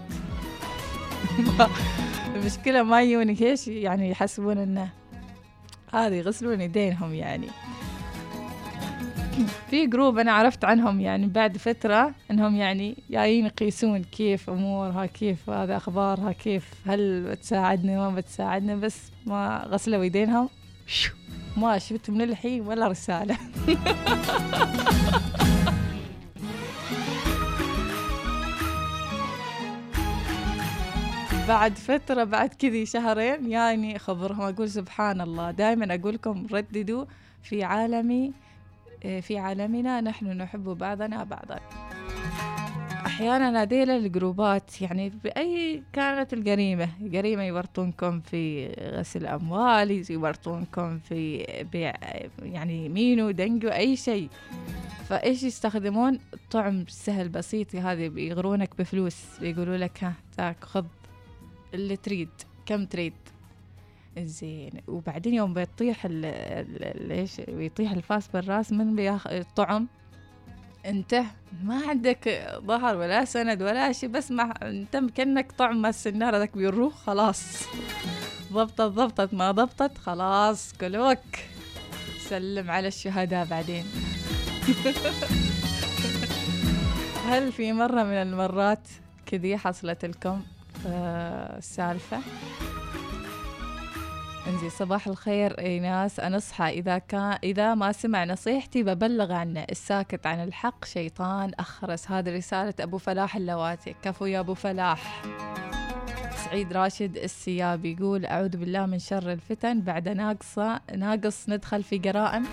المشكلة 2.35 2.83
ما 2.83 3.01
يجوني 3.01 3.37
إيش 3.42 3.68
يعني 3.68 4.09
يحسبون 4.09 4.57
إنه 4.57 4.90
هذه 5.94 6.13
يغسلون 6.13 6.61
يدينهم 6.61 7.13
يعني. 7.13 7.48
في 9.69 9.87
جروب 9.87 10.17
أنا 10.17 10.31
عرفت 10.31 10.65
عنهم 10.65 10.99
يعني 10.99 11.27
بعد 11.27 11.57
فترة 11.57 12.11
إنهم 12.31 12.55
يعني 12.55 12.95
جايين 13.09 13.45
يقيسون 13.45 14.03
كيف 14.03 14.49
أمورها 14.49 15.05
كيف 15.05 15.49
هذا 15.49 15.77
أخبارها 15.77 16.31
كيف 16.31 16.73
هل 16.87 17.23
بتساعدنا 17.23 17.97
ما 17.97 18.09
بتساعدنا 18.15 18.75
بس 18.75 19.11
ما 19.25 19.65
غسلوا 19.67 20.03
يدينهم. 20.03 20.49
شو، 20.87 21.13
ما 21.57 21.77
شفت 21.77 22.09
من 22.09 22.21
الحين 22.21 22.61
ولا 22.61 22.87
رسالة. 22.87 23.37
بعد 31.49 31.77
فترة 31.77 32.23
بعد 32.23 32.49
كذي 32.49 32.85
شهرين 32.85 33.51
يعني 33.51 33.95
أخبرهم 33.95 34.41
أقول 34.41 34.69
سبحان 34.69 35.21
الله 35.21 35.51
دائما 35.51 35.95
أقول 35.95 36.13
لكم 36.13 36.47
رددوا 36.51 37.05
في 37.43 37.63
عالمي 37.63 38.33
في 39.01 39.38
عالمنا 39.38 40.01
نحن 40.01 40.25
نحب 40.25 40.64
بعضنا 40.64 41.24
بعضا. 41.24 41.59
أحيانا 43.05 43.62
هذيل 43.62 43.90
الجروبات 43.90 44.81
يعني 44.81 45.12
بأي 45.24 45.83
كانت 45.94 46.33
الجريمة 46.33 46.90
جريمة 47.01 47.44
يورطونكم 47.44 48.20
في 48.20 48.68
غسل 48.68 49.25
أموال 49.25 50.05
يورطونكم 50.09 51.00
في 51.00 51.46
بيع 51.72 51.94
يعني 52.42 52.90
مينو 52.90 53.31
دنجو 53.31 53.70
أي 53.70 53.96
شيء. 53.96 54.29
فإيش 55.07 55.44
يستخدمون؟ 55.44 56.20
طعم 56.51 56.85
سهل 56.88 57.29
بسيط 57.29 57.75
هذه 57.75 58.07
بيغرونك 58.07 58.77
بفلوس 58.77 59.24
بيقولوا 59.42 59.77
لك 59.77 60.03
ها 60.03 60.14
تاك 60.38 60.64
خذ 60.64 60.85
اللي 61.74 61.96
تريد 61.96 62.29
كم 62.66 62.85
تريد. 62.85 63.14
زين. 64.25 64.72
وبعدين 64.88 65.34
يوم 65.34 65.53
بيطيح 65.53 66.08
إيش 67.12 67.42
بيطيح 67.42 67.92
الفاس 67.92 68.27
بالراس 68.27 68.72
من 68.72 68.96
بياخذ 68.96 69.27
الطعم 69.27 69.88
أنت 70.86 71.24
ما 71.64 71.82
عندك 71.88 72.50
ظهر 72.66 72.98
ولا 72.98 73.25
سند 73.25 73.62
ولا 73.62 73.92
شيء 73.92 74.10
بس 74.10 74.32
ما 74.32 74.44
أنت 74.44 74.98
كأنك 75.16 75.51
طعم 75.51 75.82
مال 75.81 75.89
السنارة 75.90 76.38
ذاك 76.38 76.58
بيروح 76.58 76.94
خلاص. 76.94 77.44
ضبطت 78.53 78.82
ضبطت 78.82 79.34
ما 79.34 79.51
ضبطت 79.51 79.98
خلاص 79.98 80.74
كلوك. 80.74 81.20
سلم 82.20 82.72
على 82.72 82.88
الشهداء 82.88 83.46
بعدين. 83.46 83.86
هل 87.29 87.51
في 87.51 87.74
مرة 87.74 88.03
من 88.03 88.14
المرات 88.14 88.88
كذي 89.25 89.58
حصلت 89.58 90.05
لكم 90.05 90.42
آه، 90.88 91.58
السالفة 91.58 92.20
انزين 94.50 94.70
صباح 94.70 95.07
الخير 95.07 95.59
إيناس. 95.59 96.20
أنصحى 96.20 96.70
إذا 96.70 96.98
كان 96.98 97.38
إذا 97.44 97.75
ما 97.75 97.92
سمع 97.92 98.25
نصيحتي 98.25 98.83
ببلغ 98.83 99.31
عنه 99.31 99.66
الساكت 99.72 100.25
عن 100.25 100.44
الحق. 100.44 100.85
شيطان 100.85 101.51
أخرس. 101.59 102.12
هذه 102.12 102.38
رسالة 102.38 102.74
أبو 102.79 102.98
فلاح 102.98 103.35
اللواتي. 103.35 103.96
كفو 104.03 104.25
يا 104.25 104.40
أبو 104.40 104.53
فلاح. 104.53 105.24
سعيد 106.46 106.74
راشد 106.74 107.18
السيابي 107.18 107.92
يقول 107.92 108.25
أعوذ 108.25 108.57
بالله 108.57 108.85
من 108.85 109.00
شر 109.00 109.31
الفتن. 109.31 109.81
بعد 109.81 110.09
ناقصة 110.09 110.79
ناقص 110.96 111.50
ندخل 111.50 111.83
في 111.83 111.98
جرائم. 111.98 112.46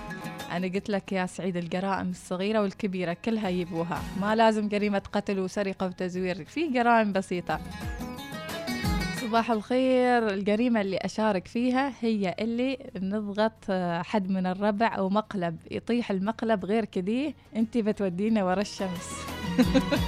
أنا 0.52 0.66
قلت 0.66 0.90
لك 0.90 1.12
يا 1.12 1.26
سعيد 1.26 1.56
الجرائم 1.56 2.10
الصغيرة 2.10 2.60
والكبيرة 2.60 3.16
كلها 3.24 3.48
يبوها. 3.48 4.02
ما 4.20 4.34
لازم 4.34 4.68
جريمة 4.68 5.02
قتل 5.12 5.38
وسرقة 5.38 5.86
وتزوير. 5.86 6.44
في 6.44 6.68
جرائم 6.68 7.12
بسيطة. 7.12 7.60
صباح 9.26 9.50
الخير. 9.50 10.28
الجريمة 10.28 10.80
اللي 10.80 10.96
أشارك 10.96 11.48
فيها 11.48 11.92
هي 12.00 12.34
اللي 12.40 12.78
نضغط 12.96 13.52
آه، 13.70 14.02
حد 14.02 14.30
من 14.30 14.46
الربع 14.46 14.96
أو 14.96 15.08
مقلب 15.08 15.56
يطيح 15.70 16.10
المقلب 16.10 16.64
غير 16.64 16.84
كذي. 16.84 17.34
أنت 17.56 17.78
بتودينا 17.78 18.44
ورا 18.44 18.60
الشمس. 18.60 19.10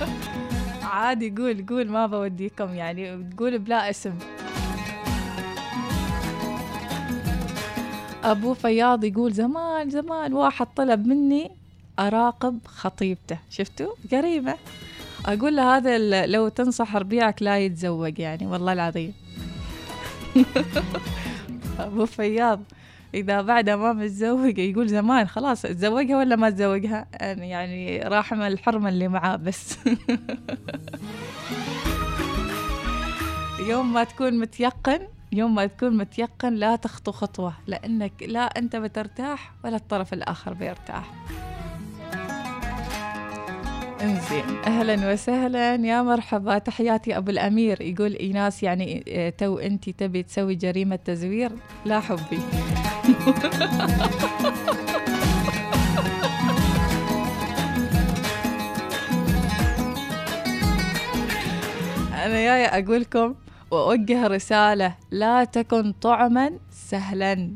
عادي 0.93 1.31
قول 1.31 1.67
قول 1.67 1.89
ما 1.89 2.07
بوديكم 2.07 2.75
يعني. 2.75 3.25
تقول 3.31 3.59
بلا 3.59 3.91
اسم. 3.91 4.15
أبو 8.25 8.55
فياض 8.55 9.05
يقول 9.05 9.33
زمان 9.33 9.91
زمان 9.91 10.33
واحد 10.33 10.67
طلب 10.77 11.07
مني 11.07 11.51
أراقب 11.99 12.59
خطيبته. 12.67 13.39
شفتوا؟ 13.51 13.95
جريمة. 14.11 14.55
أقول 15.27 15.57
له 15.57 15.77
هذا 15.77 16.27
لو 16.27 16.49
تنصح 16.49 16.97
ربيعك 16.97 17.43
لا 17.43 17.59
يتزوج 17.59 18.19
يعني 18.19 18.47
والله 18.47 18.73
العظيم. 18.73 19.15
أبو 21.79 22.07
فياض 22.07 22.61
إذا 23.15 23.43
بعدها 23.43 23.77
ما 23.77 23.93
متزوج 23.93 24.59
يقول 24.59 24.89
زمان 24.89 25.27
خلاص 25.27 25.63
تزوجها 25.63 26.19
ولا 26.19 26.37
ما 26.37 26.51
تزوجها؟ 26.51 27.07
أنا 27.21 27.45
يعني 27.45 27.99
راحم 28.03 28.43
الحرمة 28.43 28.89
اللي 28.89 29.09
معاه 29.09 29.37
بس. 29.37 29.79
يوم 33.69 33.93
ما 33.93 34.05
تكون 34.05 34.39
متيقن 34.39 34.99
يوم 35.33 35.55
ما 35.55 35.67
تكون 35.67 35.97
متيقن 35.97 36.55
لا 36.55 36.77
تخطو 36.77 37.13
خطوة 37.13 37.55
لأنك 37.67 38.13
لا 38.23 38.41
أنت 38.41 38.77
بترتاح 38.77 39.53
ولا 39.65 39.77
الطرف 39.77 40.13
الآخر 40.13 40.53
بيرتاح. 40.55 41.13
انزين 44.03 44.45
أهلا 44.67 45.13
وسهلا. 45.13 45.75
يا 45.75 46.03
مرحبا. 46.03 46.59
تحياتي 46.59 47.17
أبو 47.17 47.31
الأمير. 47.31 47.81
يقول 47.81 48.15
إيناس 48.15 48.63
يعني 48.63 49.05
آه، 49.09 49.31
تو 49.31 49.59
أنت 49.59 49.91
تبي 49.91 50.23
تسوي 50.23 50.55
جريمة 50.55 50.97
تزوير؟ 50.97 51.53
لا 51.85 52.01
حبي. 52.01 52.39
أنا 62.15 62.35
جاية 62.35 62.67
أقولكم 62.67 63.35
وأوجه 63.71 64.27
رسالة 64.27 64.95
لا 65.11 65.45
تكن 65.45 65.93
طعما 65.93 66.51
سهلا. 66.71 67.51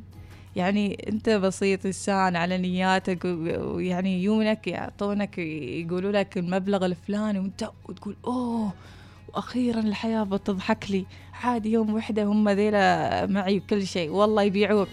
يعني 0.56 1.06
أنت 1.08 1.28
بسيط 1.28 1.86
إنسان 1.86 2.36
على 2.36 2.58
نياتك 2.58 3.24
ويعني 3.24 4.22
يونك 4.22 4.66
يعطونك 4.66 5.38
يقولوا 5.38 6.12
لك 6.12 6.38
المبلغ 6.38 6.86
الفلاني 6.86 7.38
وأنت 7.38 7.70
وتقول 7.88 8.16
أوه 8.26 8.72
وأخيرا 9.28 9.80
الحياة 9.80 10.22
بتضحك 10.22 10.90
لي. 10.90 11.04
عادي 11.44 11.72
يوم 11.72 11.94
وحدة 11.94 12.24
هم 12.24 12.48
ذيلا 12.48 13.26
معي 13.26 13.56
وكل 13.58 13.86
شيء. 13.86 14.10
والله 14.10 14.42
يبيعوك. 14.42 14.88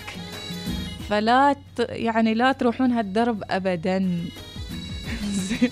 فلا 1.10 1.54
ت... 1.54 1.80
يعني 1.90 2.34
لا 2.34 2.52
تروحون 2.52 2.92
هالدرب 2.92 3.44
زين. 5.50 5.70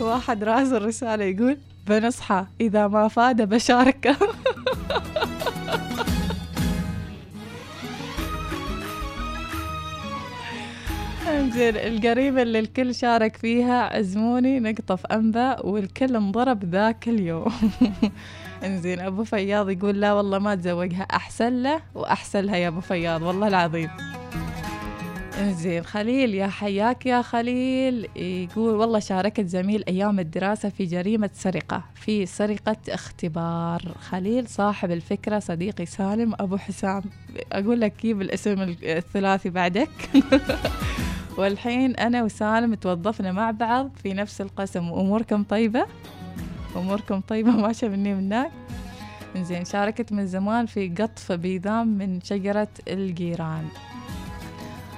واحد 0.00 0.44
راسل 0.44 0.82
رسالة 0.82 1.24
يقول 1.24 1.58
بنصحى 1.86 2.44
إذا 2.60 2.88
ما 2.88 3.08
فاد 3.08 3.42
بشاركه. 3.48 4.16
زين 11.50 11.76
القريبة 11.76 12.42
اللي 12.42 12.58
الكل 12.58 12.94
شارك 12.94 13.36
فيها 13.36 13.96
عزموني 13.96 14.60
نقطف 14.60 15.06
أنبا 15.06 15.66
والكل 15.66 16.16
انضرب 16.16 16.64
ذاك 16.64 17.08
اليوم. 17.08 17.52
إنزين 18.64 19.00
أبو 19.00 19.24
فياض 19.24 19.70
يقول 19.70 20.00
لا 20.00 20.12
والله 20.12 20.38
ما 20.38 20.54
تزوجها 20.54 21.02
أحسن 21.02 21.62
له 21.62 21.80
وأحسن 21.94 22.40
لها 22.40 22.56
يا 22.56 22.68
أبو 22.68 22.80
فياض 22.80 23.22
والله 23.22 23.48
العظيم. 23.48 23.90
إنزين 25.38 25.84
خليل 25.84 26.34
يا 26.34 26.46
حياك 26.46 27.06
يا 27.06 27.22
خليل 27.22 28.08
يقول 28.16 28.74
والله 28.74 28.98
شاركت 28.98 29.46
زميل 29.46 29.84
أيام 29.88 30.20
الدراسة 30.20 30.68
في 30.68 30.84
جريمة 30.84 31.30
سرقة 31.34 31.84
في 31.94 32.26
سرقة 32.26 32.76
اختبار. 32.88 33.82
خليل 34.00 34.48
صاحب 34.48 34.90
الفكرة 34.90 35.38
صديقي 35.38 35.86
سالم 35.86 36.34
أبو 36.40 36.56
حسام. 36.56 37.02
أقول 37.52 37.80
لك 37.80 37.92
جيب 38.02 38.22
الاسم 38.22 38.76
الثلاثي 38.82 39.50
بعدك. 39.50 39.90
والحين 41.40 41.96
أنا 41.96 42.22
وسالم 42.22 42.74
توظفنا 42.74 43.32
مع 43.32 43.50
بعض 43.50 43.90
في 44.02 44.14
نفس 44.14 44.40
القسم 44.40 44.90
وأموركم 44.90 45.44
طيبة؟ 45.44 45.86
أموركم 46.76 47.20
طيبة 47.20 47.50
ماشية 47.50 47.88
مني 47.88 48.14
منك 48.14 48.50
زين 49.36 49.64
شاركت 49.64 50.12
من 50.12 50.26
زمان 50.26 50.66
في 50.66 50.88
قطف 50.88 51.32
بيضام 51.32 51.86
من 51.86 52.20
شجرة 52.20 52.68
الجيران. 52.88 53.64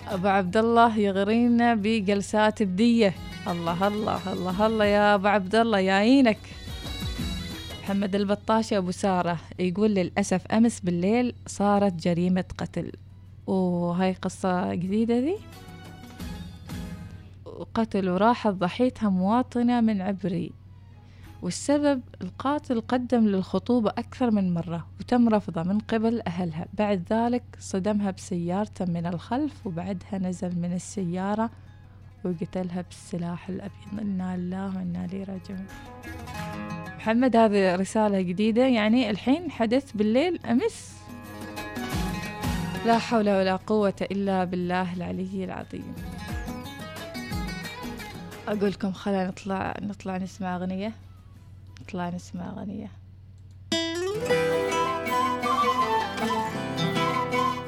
أبو 0.09 0.29
عبد 0.29 0.57
الله 0.57 0.99
يغرينا 0.99 1.75
بجلسات 1.75 2.63
بدية. 2.63 3.15
الله 3.49 3.87
الله 3.87 4.33
الله 4.33 4.67
الله 4.67 4.85
يا 4.85 5.15
أبو 5.15 5.27
عبد 5.27 5.55
الله 5.55 5.79
يعينك 5.79 6.39
محمد 7.83 8.15
البطاشي 8.15 8.79
أبو 8.79 8.91
سارة 8.91 9.37
يقول 9.59 9.91
للأسف 9.95 10.47
أمس 10.47 10.81
بالليل 10.81 11.35
صارت 11.47 11.93
جريمة 11.93 12.45
قتل. 12.59 12.93
وهاي 13.47 14.13
قصة 14.13 14.75
جديدة 14.75 15.19
ذي؟ 15.19 15.37
قتل 17.75 18.09
وراحت 18.09 18.53
ضحيتها 18.53 19.09
مواطنة 19.09 19.81
من 19.81 20.01
عبري 20.03 20.53
والسبب 21.43 22.03
القاتل 22.23 22.81
قدم 22.81 23.27
للخطوبة 23.27 23.91
أكثر 23.91 24.31
من 24.31 24.55
مرة 24.55 24.87
وتم 25.01 25.29
رفضه 25.29 25.63
من 25.63 25.79
قبل 25.79 26.23
أهلها. 26.27 26.67
بعد 26.79 27.05
ذلك 27.11 27.43
صدمها 27.59 28.11
بسيارته 28.11 28.85
من 28.85 29.07
الخلف 29.07 29.67
وبعدها 29.67 30.19
نزل 30.19 30.59
من 30.59 30.73
السيارة 30.73 31.51
وقتلها 32.25 32.83
بالسلاح 32.83 33.49
الأبيض. 33.49 34.01
إنا 34.01 34.37
لله 34.37 34.77
وإنا 34.77 35.05
إليه 35.05 35.25
راجعون. 35.25 35.67
محمد 36.97 37.37
هذه 37.37 37.77
رسالة 37.77 38.21
جديدة. 38.21 38.67
يعني 38.67 39.11
الحين 39.11 39.51
حدث 39.51 39.93
بالليل 39.93 40.47
أمس. 40.47 40.97
لا 42.87 42.99
حول 42.99 43.31
ولا 43.31 43.57
قوة 43.57 43.95
إلا 44.03 44.45
بالله 44.45 44.95
العلي 44.95 45.45
العظيم. 45.45 45.95
أقول 48.49 48.71
لكم 48.71 48.93
خلينا 48.93 49.27
نطلع 49.27 49.75
نطلع 49.83 50.17
نسمع 50.17 50.57
أغنية. 50.57 50.93
نطلع 51.81 52.09
نسمع 52.09 52.51
أغنية. 52.51 52.91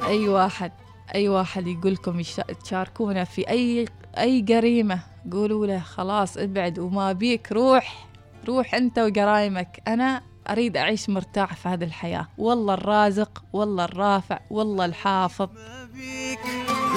أي 0.06 0.28
واحد 0.28 0.72
أي 1.14 1.28
واحد 1.28 1.66
يقول 1.66 1.92
لكم 1.92 2.22
تشاركونا 2.64 3.24
في 3.24 3.48
أي 3.48 3.84
أي 4.18 4.40
جريمة 4.40 5.00
قولوا 5.32 5.66
له 5.66 5.78
خلاص 5.78 6.36
ابعد 6.38 6.78
وما 6.78 7.12
بيك 7.12 7.52
روح. 7.52 8.06
روح 8.48 8.74
أنت 8.74 8.98
وجرايمك 8.98 9.82
أنا 9.88 10.22
أريد 10.50 10.76
أعيش 10.76 11.10
مرتاح 11.10 11.54
في 11.54 11.68
هذه 11.68 11.84
الحياة. 11.84 12.28
والله 12.38 12.74
الرازق 12.74 13.44
والله 13.52 13.84
الرافع 13.84 14.38
والله 14.50 14.84
الحافظ. 14.84 15.48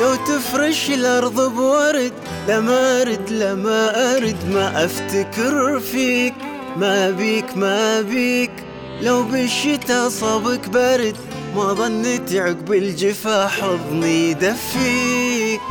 لو 0.02 0.16
تفرش 0.16 0.90
الأرض 0.90 1.54
بورد 1.54 2.14
لما 2.48 3.02
أرد 3.02 3.30
لما 3.30 4.16
أرد 4.18 4.50
ما 4.54 4.86
أفتكر 4.86 5.80
فيك 5.80 6.34
ما 6.78 7.10
بيك 7.12 7.58
ما 7.58 8.02
بيك. 8.02 8.52
لو 9.02 9.24
بالشتا 9.24 10.10
صابك 10.10 10.70
برد 10.70 11.16
ما 11.56 11.74
ظنيت 11.74 12.34
عقب 12.36 12.74
الجفا 12.74 13.48
حضني 13.48 14.30
يدفيك 14.32 15.62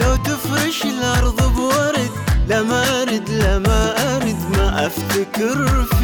لو 0.00 0.16
تفرش 0.16 0.82
الأرض 0.84 1.52
بورد 1.56 2.10
لما 2.48 3.02
أرد 3.02 3.30
لما 3.30 3.94
أرد 4.16 4.36
ما 4.56 4.86
أفتكر 4.86 5.84
فيك 5.90 5.97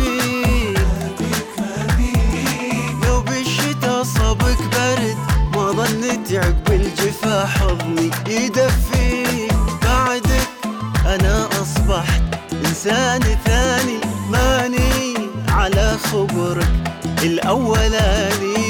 حضني 7.30 8.10
يدفيك 8.28 9.54
بعدك 9.82 10.48
أنا 11.06 11.48
أصبحت 11.62 12.22
إنسان 12.52 13.20
ثاني 13.44 13.98
ماني 14.30 15.14
على 15.48 15.96
خبرك. 16.12 16.68
الأولاني 17.22 18.63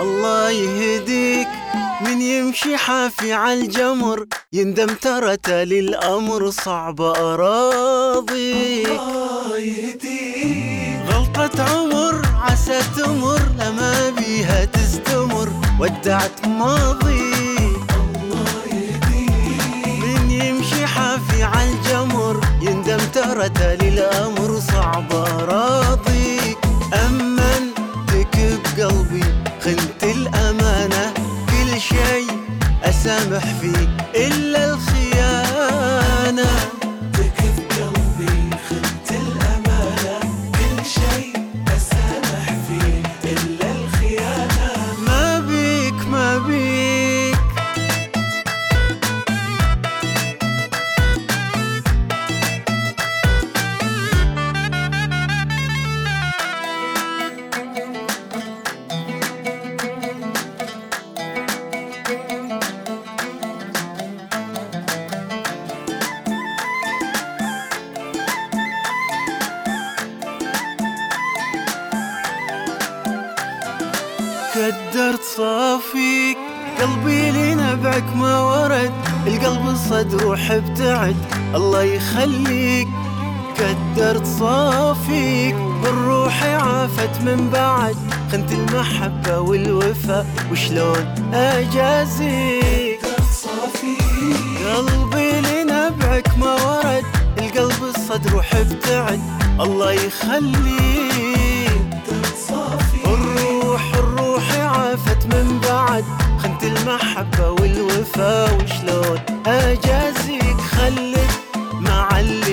الله 0.00 0.50
يهديك. 0.50 1.48
من 2.00 2.20
يمشي 2.20 2.76
حافي 2.76 3.32
على 3.32 3.60
الجمر 3.60 4.26
يندم 4.52 4.86
ترى 4.86 5.36
تالي 5.36 5.80
الأمر 5.80 6.50
صعب 6.50 7.00
أراضيك 7.00 8.86
الله 8.88 9.58
يهديك. 9.58 11.00
غلطة 11.08 11.56
عمر 11.70 12.22
عسى 12.44 12.80
تمر 12.96 13.40
لما 13.58 14.10
بيها 14.10 14.64
تستمر. 14.64 15.48
ودعت 15.80 16.46
ماضيك 16.46 17.90
من 20.02 20.30
يمشي 20.30 20.86
حافي 20.86 21.42
على 21.42 21.70
الجمر 21.70 22.40
يندم 22.62 22.98
ترى 23.14 23.48
تالي 23.48 23.88
الأمر 23.88 24.60
صعب 24.60 25.12
أراضيك 25.12 26.58
أمن 27.06 27.29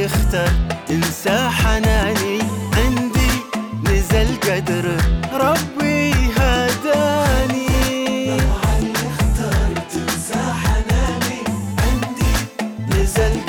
اختار 0.05 0.51
تنسى 0.87 1.49
حناني 1.49 2.39
عندي 2.77 3.31
نزل 3.83 4.27
قدر 4.39 4.97
ربي 5.33 6.13
هداني. 6.37 7.67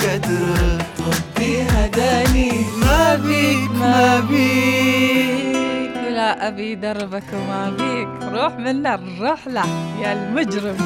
قدر 0.08 0.82
ربي 1.00 1.62
هداني. 1.62 2.52
ما 2.80 3.16
بيك 3.16 3.70
ما 3.70 4.20
بيك. 4.20 5.96
ولا 6.06 6.48
أبي 6.48 6.74
دربك 6.74 7.24
وما 7.32 7.70
بيك. 7.70 8.08
روح 8.32 8.52
منا 8.58 8.94
الرحلة 8.94 9.62
يا 10.02 10.12
المجرم. 10.12 10.76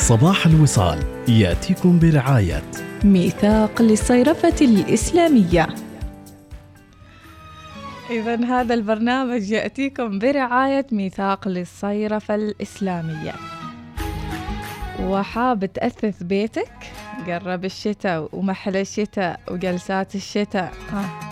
صباح 0.00 0.46
الوصال 0.46 0.98
يأتيكم 1.28 1.98
برعاية. 1.98 2.62
ميثاق 3.04 3.82
للصيرفة 3.82 4.54
الإسلامية. 4.60 5.66
إذا 8.10 8.44
هذا 8.44 8.74
البرنامج 8.74 9.50
يأتيكم 9.50 10.18
برعاية 10.18 10.86
ميثاق 10.92 11.48
للصيرفة 11.48 12.34
الإسلامية. 12.34 13.32
وحاب 15.02 15.64
تأثث 15.72 16.22
بيتك؟ 16.22 16.72
قرب 17.26 17.64
الشتاء 17.64 18.28
ومحل 18.32 18.76
الشتاء 18.76 19.40
وجلسات 19.50 20.14
الشتاء. 20.14 20.72
ها. 20.92 21.29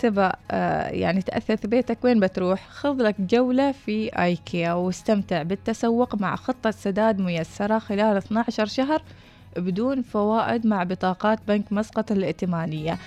تبى 0.00 0.30
آه، 0.50 0.88
يعني 0.88 1.22
تأثث 1.22 1.66
بيتك 1.66 1.98
وين 2.04 2.20
بتروح؟ 2.20 2.68
خذ 2.70 3.02
لك 3.02 3.20
جولة 3.20 3.72
في 3.72 4.08
آيكيا 4.22 4.72
واستمتع 4.72 5.42
بالتسوق 5.42 6.14
مع 6.20 6.36
خطة 6.36 6.70
سداد 6.70 7.18
ميسرة 7.20 7.78
خلال 7.78 8.16
12 8.16 8.66
شهر 8.66 9.02
بدون 9.56 10.02
فوائد 10.02 10.66
مع 10.66 10.82
بطاقات 10.82 11.38
بنك 11.48 11.72
مسقط 11.72 12.12
الائتمانية. 12.12 12.98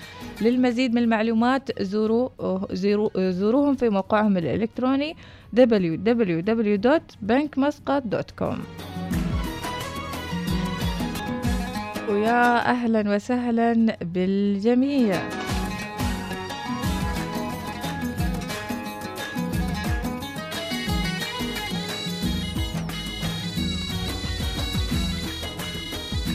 للمزيد 0.41 0.93
من 0.93 1.01
المعلومات 1.03 1.81
زوروا 1.81 2.29
زوروا- 2.73 3.19
زوروهم 3.29 3.75
في 3.75 3.89
موقعهم 3.89 4.37
الإلكتروني 4.37 5.15
www.bankmasqat.com 5.57 8.57
ويا 12.09 12.69
أهلا 12.71 13.15
وسهلا 13.15 13.97
بالجميع. 14.01 15.15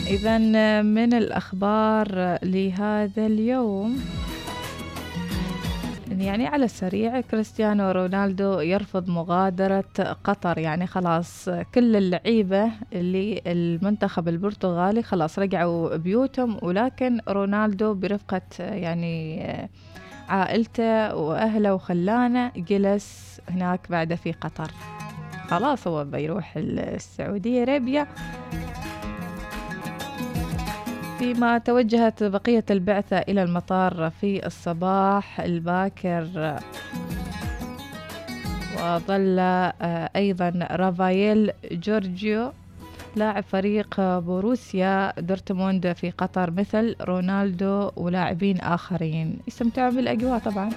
إذا 0.08 0.38
من 0.82 1.14
الأخبار 1.14 2.38
لهذا 2.42 3.26
اليوم 3.26 3.98
يعني 6.18 6.46
على 6.46 6.64
السريع 6.64 7.20
كريستيانو 7.20 7.90
رونالدو 7.90 8.60
يرفض 8.60 9.08
مغادرة 9.08 9.84
قطر. 10.24 10.58
يعني 10.58 10.86
خلاص 10.86 11.48
كل 11.74 11.96
اللعيبة 11.96 12.70
اللي 12.92 13.42
المنتخب 13.46 14.28
البرتغالي 14.28 15.02
خلاص 15.02 15.38
رجعوا 15.38 15.96
بيوتهم 15.96 16.58
ولكن 16.62 17.20
رونالدو 17.28 17.94
برفقة 17.94 18.42
يعني 18.58 19.46
عائلته 20.28 21.16
وأهله 21.16 21.74
وخلانه 21.74 22.52
جلس 22.56 23.40
هناك 23.48 23.80
بعد 23.90 24.14
في 24.14 24.32
قطر. 24.32 24.70
خلاص 25.48 25.86
هو 25.86 26.04
بيروح 26.04 26.52
السعودية 26.56 27.62
أرابيا. 27.62 28.06
فيما 31.18 31.58
توجهت 31.58 32.22
بقية 32.22 32.64
البعثة 32.70 33.18
إلى 33.18 33.42
المطار 33.42 34.10
في 34.20 34.46
الصباح 34.46 35.40
الباكر. 35.40 36.56
وظل 38.82 39.38
آه، 39.38 40.10
أيضا 40.16 40.66
رافائيل 40.70 41.50
جورجيو 41.72 42.52
لاعب 43.16 43.42
فريق 43.42 44.00
بوروسيا 44.00 45.12
دورتموند 45.20 45.92
في 45.92 46.10
قطر 46.10 46.50
مثل 46.50 46.96
رونالدو 47.00 47.90
ولاعبين 47.96 48.60
آخرين. 48.60 49.38
يستمتعون 49.48 49.96
بالأجواء 49.96 50.38
طبعا. 50.38 50.70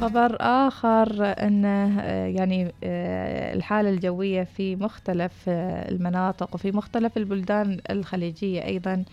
خبر 0.00 0.36
آخر 0.40 1.34
أن 1.46 1.64
آه، 1.64 2.26
يعني 2.26 2.72
آه، 2.84 3.54
الحالة 3.54 3.90
الجوية 3.90 4.42
في 4.42 4.76
مختلف 4.76 5.32
آه، 5.48 5.90
المناطق 5.90 6.54
وفي 6.54 6.72
مختلف 6.72 7.16
البلدان 7.16 7.80
الخليجية 7.90 8.64
أيضا 8.64 9.04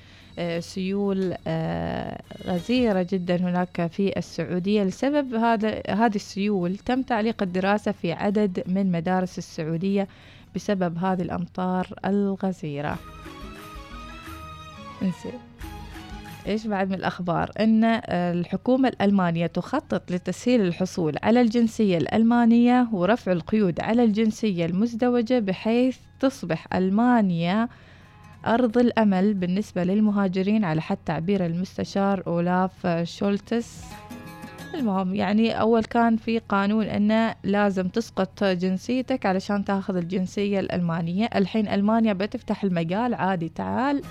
سيول 0.59 1.35
غزيرة 2.47 3.07
جدا 3.11 3.35
هناك 3.35 3.87
في 3.87 4.17
السعودية. 4.17 4.83
لسبب 4.83 5.33
هذا 5.33 5.81
هذه 5.89 6.15
السيول 6.15 6.77
تم 6.77 7.01
تعليق 7.01 7.43
الدراسة 7.43 7.91
في 7.91 8.11
عدد 8.13 8.63
من 8.67 8.91
مدارس 8.91 9.37
السعودية 9.37 10.07
بسبب 10.55 10.97
هذه 10.97 11.21
الأمطار 11.21 11.87
الغزيرة. 12.05 12.97
انزين. 15.01 15.46
إيش 16.47 16.67
بعد 16.67 16.89
من 16.89 16.93
الأخبار؟ 16.95 17.51
إن 17.59 17.83
آه، 17.83 18.01
الحكومة 18.33 18.89
الألمانية 18.89 19.47
تخطط 19.47 20.11
لتسهيل 20.11 20.61
الحصول 20.61 21.15
على 21.23 21.41
الجنسية 21.41 21.97
الألمانية 21.97 22.87
ورفع 22.91 23.31
القيود 23.31 23.81
على 23.81 24.03
الجنسية 24.03 24.65
المزدوجة 24.65 25.39
بحيث 25.39 25.97
تصبح 26.19 26.67
ألمانيا 26.73 27.69
أرض 28.45 28.77
الأمل 28.77 29.33
بالنسبة 29.33 29.83
للمهاجرين 29.83 30.63
على 30.63 30.81
حد 30.81 30.97
تعبير 31.05 31.45
المستشار 31.45 32.23
أولاف 32.27 32.87
شولتس. 33.03 33.81
المهم 34.73 35.15
يعني 35.15 35.61
أول 35.61 35.83
كان 35.83 36.17
في 36.17 36.39
قانون 36.39 36.85
انه 36.85 37.35
لازم 37.43 37.87
تسقط 37.87 38.43
جنسيتك 38.43 39.25
علشان 39.25 39.65
تاخذ 39.65 39.95
الجنسية 39.95 40.59
الألمانية. 40.59 41.29
الحين 41.35 41.67
ألمانيا 41.67 42.13
بتفتح 42.13 42.63
المجال. 42.63 43.13
عادي 43.13 43.49
تعال. 43.49 44.01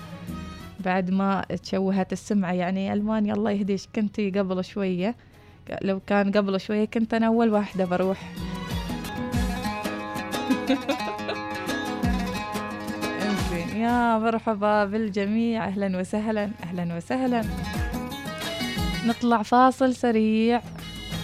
بعد 0.85 1.11
ما 1.11 1.45
تشوهت 1.63 2.13
السمعة. 2.13 2.51
يعني 2.53 2.93
ألمانيا 2.93 3.33
الله 3.33 3.51
يهديش 3.51 3.87
كنتي 3.95 4.29
قبل 4.29 4.63
شوية. 4.63 5.15
لو 5.81 5.99
كان 6.07 6.31
قبل 6.31 6.59
شوية 6.59 6.85
كنت 6.85 7.13
أنا 7.13 7.27
أول 7.27 7.49
واحدة 7.53 7.85
بروح. 7.85 8.33
إنزين. 13.21 13.77
يا 13.81 14.17
مرحبا 14.17 14.85
بالجميع. 14.85 15.65
أهلا 15.65 15.99
وسهلا. 15.99 16.49
أهلا 16.63 16.95
وسهلا. 16.97 17.41
نطلع 19.05 19.43
فاصل 19.43 19.95
سريع 19.95 20.61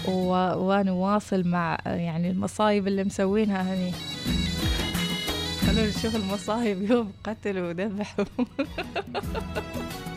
و... 0.07 0.33
ونواصل 0.55 1.47
مع 1.47 1.77
يعني 1.85 2.29
المصايب 2.29 2.87
اللي 2.87 3.03
مسوينها 3.03 3.61
هني. 3.73 3.91
خلونا 5.73 5.89
نشوف 5.89 6.15
المصايب 6.15 6.91
يوم 6.91 7.11
قتل 7.23 7.59
وذبح 7.59 8.15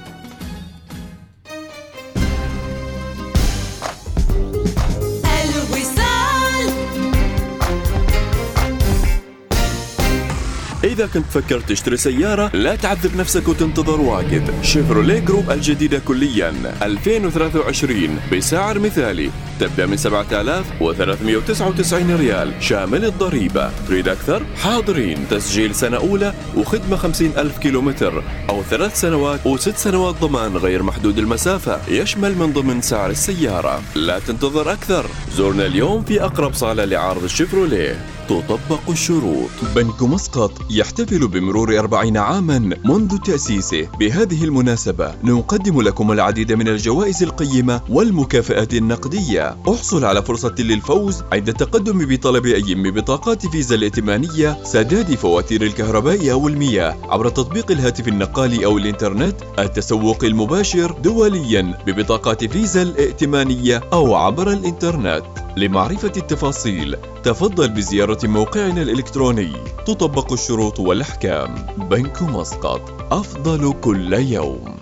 إذا 10.86 11.06
كنت 11.06 11.26
تفكر 11.26 11.60
تشتري 11.60 11.96
سيارة 11.96 12.50
لا 12.54 12.76
تعذب 12.76 13.16
نفسك 13.16 13.48
وتنتظر 13.48 14.00
واجد 14.00 14.54
شيفروليه 14.62 15.18
Groove 15.18 15.50
الجديدة 15.50 15.98
كليا. 15.98 16.54
2023 16.82 18.20
بسعر 18.32 18.78
مثالي. 18.78 19.30
تبدأ 19.60 19.86
من 19.86 19.96
7399 19.96 22.16
ريال. 22.16 22.52
شامل 22.60 23.04
الضريبة. 23.04 23.70
تريد 23.88 24.08
أكثر؟ 24.08 24.42
حاضرين. 24.62 25.26
تسجيل 25.30 25.74
سنة 25.74 25.96
أولى 25.96 26.34
وخدمة 26.56 26.96
50 26.96 27.32
ألف 27.38 27.58
كيلومتر 27.58 28.22
أو 28.50 28.62
ثلاث 28.62 29.00
سنوات 29.00 29.46
وست 29.46 29.76
سنوات 29.76 30.14
ضمان 30.20 30.56
غير 30.56 30.82
محدود 30.82 31.18
المسافة. 31.18 31.80
يشمل 31.88 32.38
من 32.38 32.52
ضمن 32.52 32.80
سعر 32.80 33.10
السيارة. 33.10 33.82
لا 33.94 34.18
تنتظر 34.18 34.72
أكثر. 34.72 35.06
زورنا 35.32 35.66
اليوم 35.66 36.04
في 36.04 36.24
أقرب 36.24 36.54
صالة 36.54 36.84
لعرض 36.84 37.24
الشيفروليه. 37.24 38.15
تطبق 38.28 38.90
الشروط. 38.90 39.50
بنك 39.76 40.02
مسقط 40.02 40.52
يحتفل 40.70 41.28
بمرور 41.28 41.78
أربعين 41.78 42.16
عاما 42.16 42.58
منذ 42.84 43.18
تأسيسه. 43.18 43.88
بهذه 44.00 44.44
المناسبة 44.44 45.14
نقدم 45.24 45.80
لكم 45.80 46.12
العديد 46.12 46.52
من 46.52 46.68
الجوائز 46.68 47.22
القيمة 47.22 47.80
والمكافآت 47.88 48.74
النقدية. 48.74 49.56
احصل 49.68 50.04
على 50.04 50.22
فرصة 50.22 50.54
للفوز 50.58 51.22
عند 51.32 51.48
التقدم 51.48 52.06
بطلب 52.06 52.46
أي 52.46 52.74
من 52.74 52.90
بطاقات 52.90 53.46
فيزا 53.46 53.74
الائتمانية 53.74 54.58
سداد 54.64 55.14
فواتير 55.14 55.62
الكهرباء 55.62 56.30
أو 56.32 56.48
المياه 56.48 56.96
عبر 57.08 57.28
تطبيق 57.28 57.70
الهاتف 57.70 58.08
النقالي 58.08 58.64
أو 58.64 58.78
الإنترنت 58.78 59.36
التسوق 59.58 60.24
المباشر 60.24 60.92
دوليا 60.92 61.78
ببطاقات 61.86 62.44
فيزا 62.44 62.82
الائتمانية 62.82 63.82
أو 63.92 64.14
عبر 64.14 64.50
الإنترنت. 64.52 65.45
لمعرفة 65.58 66.12
التفاصيل 66.16 66.96
تفضل 67.24 67.68
بزيارة 67.68 68.18
موقعنا 68.24 68.82
الإلكتروني 68.82 69.52
تطبق 69.86 70.32
الشروط 70.32 70.80
والأحكام. 70.80 71.54
بنك 71.76 72.22
مسقط 72.22 73.12
أفضل 73.12 73.74
كل 73.80 74.12
يوم. 74.12 74.76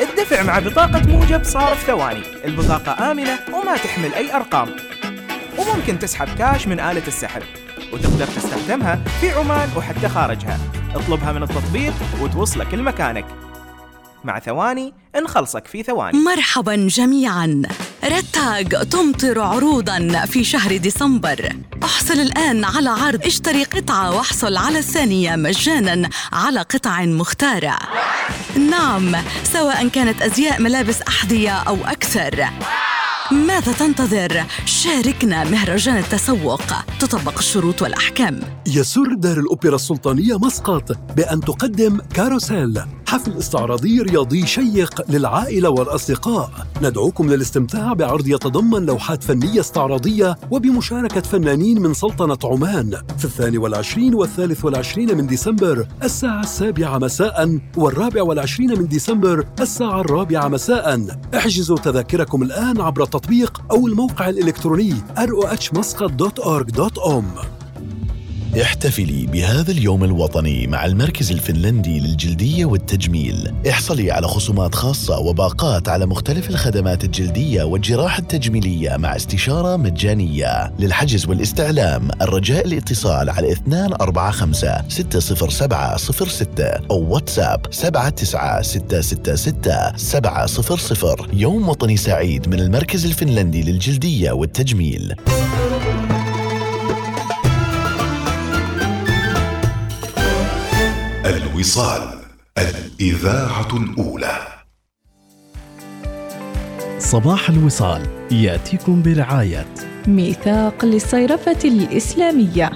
الدفع 0.00 0.42
مع 0.42 0.58
بطاقة 0.58 1.02
موجب 1.06 1.44
صار 1.44 1.74
في 1.74 1.86
ثواني. 1.86 2.22
البطاقة 2.44 3.10
آمنة 3.10 3.38
وما 3.54 3.76
تحمل 3.76 4.14
أي 4.14 4.36
أرقام. 4.36 4.68
وممكن 5.58 5.98
تسحب 5.98 6.28
كاش 6.38 6.66
من 6.66 6.80
آلة 6.80 7.06
السحب 7.06 7.42
وتقدر 7.92 8.26
تستخدمها 8.26 9.04
في 9.20 9.30
عمان 9.30 9.68
وحتى 9.76 10.08
خارجها. 10.08 10.58
اطلبها 10.94 11.32
من 11.32 11.42
التطبيق 11.42 11.94
وتوصلك 12.20 12.74
لمكانك. 12.74 13.26
مع 14.24 14.38
ثواني 14.38 14.94
نخلصك 15.16 15.66
في 15.66 15.82
ثواني. 15.82 16.18
مرحبا 16.18 16.76
جميعا. 16.76 17.62
رتاج 18.04 18.88
تمطر 18.88 19.40
عروضا 19.40 20.26
في 20.26 20.44
شهر 20.44 20.76
ديسمبر. 20.76 21.56
أحصل 21.84 22.14
الآن 22.14 22.64
على 22.64 22.90
عرض 22.90 23.26
اشتري 23.26 23.64
قطعة 23.64 24.16
واحصل 24.16 24.56
على 24.56 24.78
الثانية 24.78 25.36
مجانا 25.36 26.10
على 26.32 26.60
قطع 26.60 27.04
مختارة. 27.04 27.78
نعم 28.70 29.16
سواء 29.44 29.88
كانت 29.88 30.22
أزياء 30.22 30.60
ملابس 30.60 31.02
أحذية 31.02 31.50
أو 31.50 31.84
أكثر. 31.84 32.48
ماذا 33.32 33.72
تنتظر؟ 33.72 34.44
شاركنا 34.64 35.44
مهرجان 35.44 35.96
التسوق. 35.96 36.62
تطبق 37.00 37.38
الشروط 37.38 37.82
والأحكام. 37.82 38.40
يسر 38.66 39.14
دار 39.14 39.38
الأوبرا 39.38 39.74
السلطانية 39.74 40.38
مسقط 40.38 40.98
بأن 41.16 41.40
تقدم 41.40 41.98
كاروسيل. 42.14 42.80
حفل 43.06 43.38
استعراضي 43.38 44.00
رياضي 44.00 44.46
شيق 44.46 45.10
للعائلة 45.10 45.68
والأصدقاء. 45.68 46.50
ندعوكم 46.82 47.30
للاستمتاع 47.30 47.92
بعرض 47.92 48.28
يتضمن 48.28 48.86
لوحات 48.86 49.24
فنية 49.24 49.60
استعراضية 49.60 50.38
وبمشاركة 50.50 51.20
فنانين 51.20 51.82
من 51.82 51.94
سلطنة 51.94 52.38
عمان. 52.44 53.02
في 53.18 53.24
الثاني 53.24 53.58
والعشرين 53.58 54.14
والثالث 54.14 54.64
والعشرين 54.64 55.16
من 55.16 55.26
ديسمبر 55.26 55.86
الساعة 56.04 56.40
السابعة 56.40 56.98
مساء 56.98 57.60
والرابع 57.76 58.22
والعشرين 58.22 58.78
من 58.78 58.88
ديسمبر 58.88 59.46
الساعة 59.60 60.00
الرابعة 60.00 60.48
مساء. 60.48 61.06
احجزوا 61.36 61.76
تذاكركم 61.76 62.42
الآن 62.42 62.80
عبر 62.80 63.04
التطبيق 63.22 63.62
أو 63.70 63.86
الموقع 63.86 64.28
الإلكتروني 64.28 64.94
rohmuscat.org.om 65.16 67.61
احتفلي 68.60 69.26
بهذا 69.26 69.70
اليوم 69.70 70.04
الوطني 70.04 70.66
مع 70.66 70.84
المركز 70.84 71.30
الفنلندي 71.32 72.00
للجلدية 72.00 72.64
والتجميل. 72.64 73.52
احصلي 73.68 74.10
على 74.10 74.28
خصومات 74.28 74.74
خاصة 74.74 75.18
وباقات 75.18 75.88
على 75.88 76.06
مختلف 76.06 76.50
الخدمات 76.50 77.04
الجلدية 77.04 77.62
والجراحة 77.62 78.18
التجميلية 78.18 78.96
مع 78.96 79.16
استشارة 79.16 79.76
مجانية. 79.76 80.72
للحجز 80.78 81.26
والاستعلام 81.26 82.08
الرجاء 82.22 82.66
الاتصال 82.66 83.30
على 83.30 83.56
245 83.66 84.88
607 84.88 85.96
06 85.96 86.64
أو 86.90 87.14
واتساب 87.14 87.62
79 87.70 88.62
666 88.62 89.96
700 89.96 91.16
يوم 91.32 91.68
وطني 91.68 91.96
سعيد 91.96 92.48
من 92.48 92.60
المركز 92.60 93.06
الفنلندي 93.06 93.62
للجلدية 93.62 94.32
والتجميل. 94.32 95.14
الوصال 101.42 102.18
الإذاعة 102.58 103.76
الأولى. 103.76 104.38
صباح 106.98 107.50
الوصال 107.50 108.02
يأتيكم 108.30 109.02
برعاية. 109.02 109.66
ميثاق 110.08 110.84
للصيرفة 110.84 111.58
الإسلامية. 111.64 112.70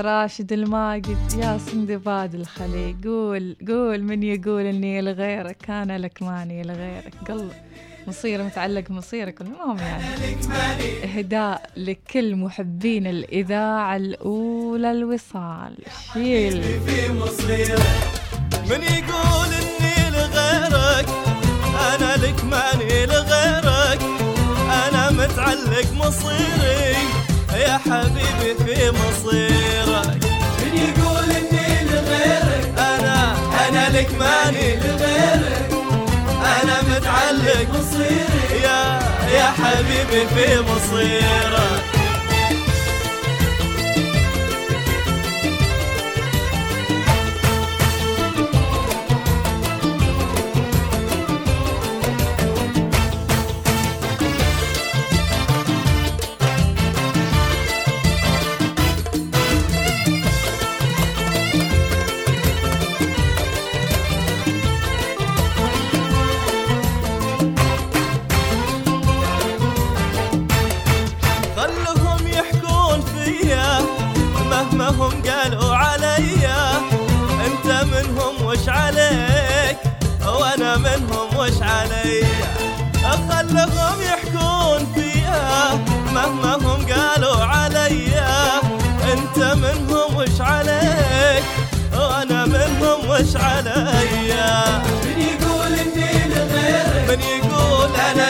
يا 0.00 0.04
راشد 0.04 0.52
الماجد 0.52 1.32
يا 1.38 1.58
سندباد 1.58 2.34
الخلي 2.34 2.96
قول 3.04 3.56
قول 3.68 4.02
من 4.02 4.22
يقول 4.22 4.66
إني 4.66 5.00
لغيرك 5.00 5.70
أنا 5.70 5.98
لك 5.98 6.22
ماني 6.22 6.62
لغيرك 6.62 7.14
قلب 7.28 7.52
مصير 8.08 8.42
متعلق 8.42 8.90
مصيرك 8.90 9.40
المهم 9.40 9.78
يعني. 9.78 10.04
إهداء 11.04 11.70
لكل 11.76 12.36
محبين 12.36 13.06
الإذاعة 13.06 13.96
الأولى 13.96 14.90
الوصال. 14.90 15.74
شيل. 16.14 16.62
في 16.62 17.12
مصيرك 17.12 17.82
من 18.70 18.82
يقول 18.82 19.48
إني 19.60 20.10
لغيرك 20.10 21.08
أنا 21.94 22.16
لك 22.16 22.44
ماني 22.44 23.06
لغيرك 23.06 24.00
أنا 24.70 25.10
متعلق 25.10 25.92
مصيري 25.94 26.96
يا 27.54 27.78
حبيبي 27.78 28.54
في 28.64 28.90
مصيرك 28.90 29.59
لك 34.00 34.14
ماني 34.14 34.76
لغيرك 34.76 35.70
أنا 36.62 36.82
متعلق 36.82 37.68
مصيري 37.74 38.62
يا 38.62 39.00
يا 39.32 39.44
حبيبي 39.44 40.26
في 40.26 40.60
مصيرك. 40.60 41.99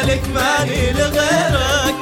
يقول 0.00 0.10
أنا 0.10 0.12
لك 0.12 0.22
ماني 0.34 0.92
لغيرك. 0.92 1.94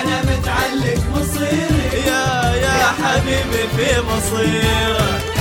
أنا 0.00 0.22
متعلق 0.22 1.02
مصيري. 1.14 2.06
يا 2.06 2.54
يا 2.54 2.94
حبيبي 3.02 3.68
في 3.76 4.00
مصيرك. 4.00 5.37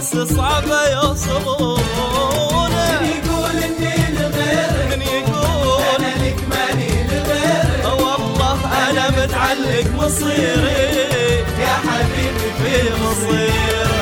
بس 0.00 0.16
صعبة 0.36 0.86
يوصلونه 0.88 1.82
من 2.68 3.06
يقول 3.06 3.56
إني 3.64 3.94
لغيرك 4.18 4.96
من 4.96 5.02
يقول 5.02 5.82
أنا 5.96 6.24
لك 6.24 6.38
ماني 6.50 6.90
لغيرك. 7.08 7.84
والله 7.84 8.58
أنا 8.90 9.10
متعلق 9.10 9.86
مصيري. 9.98 11.44
يا 11.60 11.74
حبيبي 11.86 12.48
في 12.58 12.92
مصيري 13.02 13.99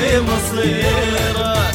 في 0.00 0.20
مصيرك 0.20 1.74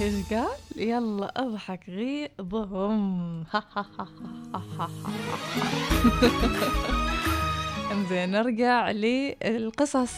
إيش 0.00 0.14
قال؟ 0.30 0.48
يلا 0.76 1.32
أضحك 1.36 1.80
غيظهم. 1.88 3.44
إنزين 7.92 8.30
نرجع 8.30 8.90
للقصص 8.90 10.12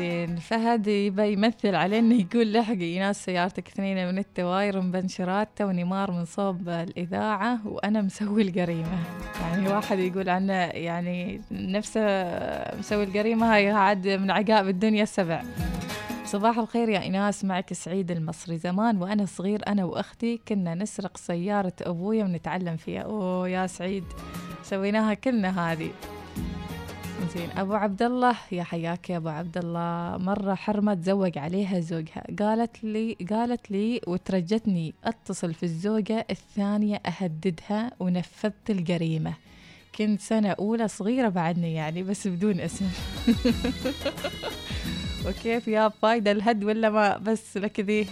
انزين 0.00 0.36
فهد 0.36 0.86
يبى 0.86 1.32
يمثل 1.32 1.74
علينا 1.74 2.14
يقول 2.14 2.52
لحقي 2.52 2.98
ناس 2.98 3.24
سيارتك 3.24 3.68
اثنين 3.68 4.08
من 4.08 4.18
التواير 4.18 4.80
مبنشرات 4.80 5.48
توني 5.56 5.84
مار 5.84 6.10
من 6.10 6.24
صوب 6.24 6.68
الإذاعة 6.68 7.66
وأنا 7.66 8.02
مسوي 8.02 8.42
الجريمة 8.42 8.98
يعني 9.40 9.68
واحد 9.68 9.98
يقول 9.98 10.28
عنه 10.28 10.52
يعني 10.52 11.40
نفسه 11.50 12.00
مسوي 12.78 13.04
الجريمة 13.04 13.54
هاي 13.54 13.70
عاد 13.70 14.08
من 14.08 14.30
عقاب 14.30 14.68
الدنيا 14.68 15.02
السبع. 15.02 15.42
صباح 16.24 16.58
الخير 16.58 16.88
يا 16.88 17.06
إناس 17.06 17.44
معك 17.44 17.72
سعيد 17.72 18.10
المصري. 18.10 18.58
زمان 18.58 18.96
وأنا 18.96 19.26
صغير 19.26 19.62
أنا 19.68 19.84
وأختي 19.84 20.40
كنا 20.48 20.74
نسرق 20.74 21.16
سيارة 21.16 21.74
أبويا 21.82 22.24
ونتعلم 22.24 22.76
فيها. 22.76 23.00
أوه 23.00 23.48
يا 23.48 23.66
سعيد 23.66 24.04
سويناها 24.62 25.14
كلنا 25.14 25.72
هذه. 25.72 25.90
زين. 27.36 27.50
أبو 27.58 27.74
عبد 27.74 28.02
الله 28.02 28.36
يا 28.52 28.62
حياك 28.62 29.10
يا 29.10 29.16
أبو 29.16 29.28
عبد 29.28 29.58
الله 29.58 30.16
مرة 30.18 30.54
حرمه 30.54 30.94
تزوج 30.94 31.38
عليها 31.38 31.80
زوجها. 31.80 32.24
قالت 32.40 32.84
لي 32.84 33.16
قالت 33.30 33.70
لي 33.70 34.00
وترجتني 34.06 34.94
أتصل 35.04 35.54
في 35.54 35.62
الزوجة 35.62 36.26
الثانية 36.30 36.96
أهددها 36.96 37.90
ونفذت 38.00 38.70
الجريمة. 38.70 39.34
كنت 39.98 40.20
سنة 40.20 40.48
أولى 40.48 40.88
صغيرة 40.88 41.28
بعدني 41.28 41.74
يعني 41.74 42.02
بس 42.02 42.28
بدون 42.28 42.60
اسم. 42.60 42.88
وكيف 45.26 45.68
يا 45.68 45.88
فايدة 45.88 46.30
الهد 46.30 46.64
ولا 46.64 46.90
ما؟ 46.90 47.16
بس 47.16 47.56
لكذي 47.56 48.06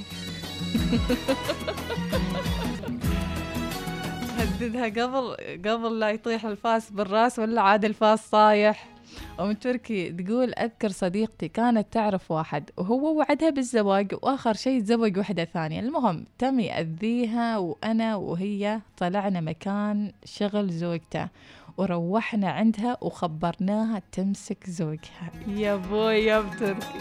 هددها 4.39 4.85
قبل 4.85 5.37
قبل 5.69 5.99
لا 5.99 6.11
يطيح 6.11 6.45
الفاس 6.47 6.91
بالراس 6.91 7.39
ولا 7.39 7.61
عاد 7.63 7.85
الفاس 7.85 8.31
صايح. 8.31 8.92
أم 9.41 9.53
تركي 9.53 10.13
تقول 10.13 10.55
أذكر 10.55 10.89
صديقتي 10.89 11.49
كانت 11.49 11.93
تعرف 11.93 12.31
واحد 12.31 12.71
وهو 12.77 13.19
وعدها 13.19 13.51
بالزواج 13.51 14.15
وآخر 14.23 14.55
شيء 14.55 14.81
تزوج 14.81 15.19
وحدة 15.19 15.45
ثانية. 15.45 15.81
المهم 15.81 16.27
تم 16.39 16.61
يأذيها 16.61 17.59
وأنا 17.59 18.17
وهي 18.17 18.81
طلعنا 18.97 19.41
مكان 19.41 20.13
شغل 20.25 20.71
زوجته 20.71 21.29
وروحنا 21.77 22.51
عندها 22.51 22.97
وخبرناها 23.01 24.03
تمسك 24.13 24.71
زوجها. 24.71 25.31
يا 25.49 25.77
بوي 25.77 26.15
يا 26.15 26.39
أم 26.39 26.51
تركي. 26.51 26.99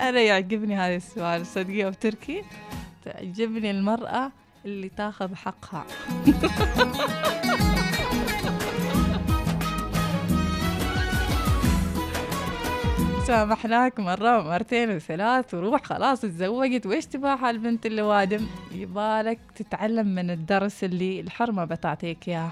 أنا 0.00 0.20
يعجبني 0.20 0.76
هذا 0.76 0.96
السؤال 0.96 1.46
صدقي 1.46 1.76
يا 1.76 1.88
أم 1.88 1.92
تركي؟ 1.92 2.42
تعجبني 3.04 3.70
المرأة 3.70 4.32
اللي 4.64 4.88
تاخذ 4.88 5.34
حقها. 5.34 5.86
سامحناك 13.26 14.00
مرة 14.00 14.38
ومرتين 14.38 14.90
وثلاث 14.90 15.54
وروح 15.54 15.82
خلاص 15.82 16.24
اتزوجت 16.24 16.86
وإيش 16.86 17.06
تباها 17.06 17.50
البنت 17.50 17.86
اللي 17.86 18.02
وادم 18.02 18.46
يبالك 18.72 19.38
تتعلم 19.56 20.06
من 20.06 20.30
الدرس 20.30 20.84
اللي 20.84 21.20
الحرمة 21.20 21.64
بتعطيك 21.64 22.28
إياه. 22.28 22.50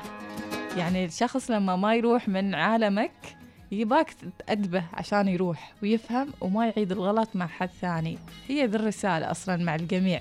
يعني 0.77 1.05
الشخص 1.05 1.51
لما 1.51 1.77
ما 1.77 1.95
يروح 1.95 2.29
من 2.29 2.55
عالمك 2.55 3.37
يباك 3.73 4.15
تأدبه 4.39 4.85
عشان 4.93 5.29
يروح 5.29 5.73
ويفهم 5.83 6.29
وما 6.41 6.67
يعيد 6.67 6.93
الغلط 6.93 7.29
مع 7.35 7.47
حد 7.47 7.71
ثاني. 7.81 8.19
هي 8.49 8.67
ذي 8.67 8.77
الرسالة 8.77 9.31
أصلا 9.31 9.57
مع 9.57 9.75
الجميع. 9.75 10.21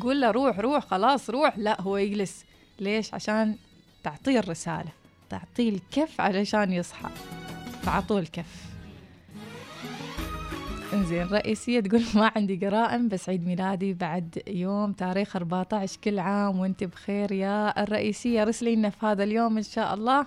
قول 0.00 0.20
له 0.20 0.30
روح 0.30 0.58
روح 0.58 0.84
خلاص 0.84 1.30
روح. 1.30 1.58
لا 1.58 1.80
هو 1.80 1.96
يجلس. 1.96 2.44
ليش؟ 2.80 3.14
عشان 3.14 3.56
تعطيه 4.02 4.38
الرسالة 4.38 4.90
تعطيه 5.30 5.68
الكف 5.68 6.20
علشان 6.20 6.72
يصحى. 6.72 7.08
فعطوه 7.82 8.18
الكف. 8.18 8.75
انزين 10.96 11.26
رئيسية 11.26 11.80
تقول 11.80 12.02
ما 12.14 12.32
عندي 12.36 12.56
جرائم 12.56 13.08
بس 13.08 13.28
عيد 13.28 13.46
ميلادي 13.46 13.94
بعد 13.94 14.42
يوم 14.46 14.92
تاريخ 14.92 15.36
14 15.36 15.98
كل 16.04 16.18
عام 16.18 16.58
وأنت 16.58 16.84
بخير 16.84 17.32
يا 17.32 17.82
الرئيسية. 17.82 18.44
رسلي 18.44 18.76
لنا 18.76 18.90
في 18.90 19.06
هذا 19.06 19.24
اليوم 19.24 19.56
إن 19.56 19.62
شاء 19.62 19.94
الله. 19.94 20.26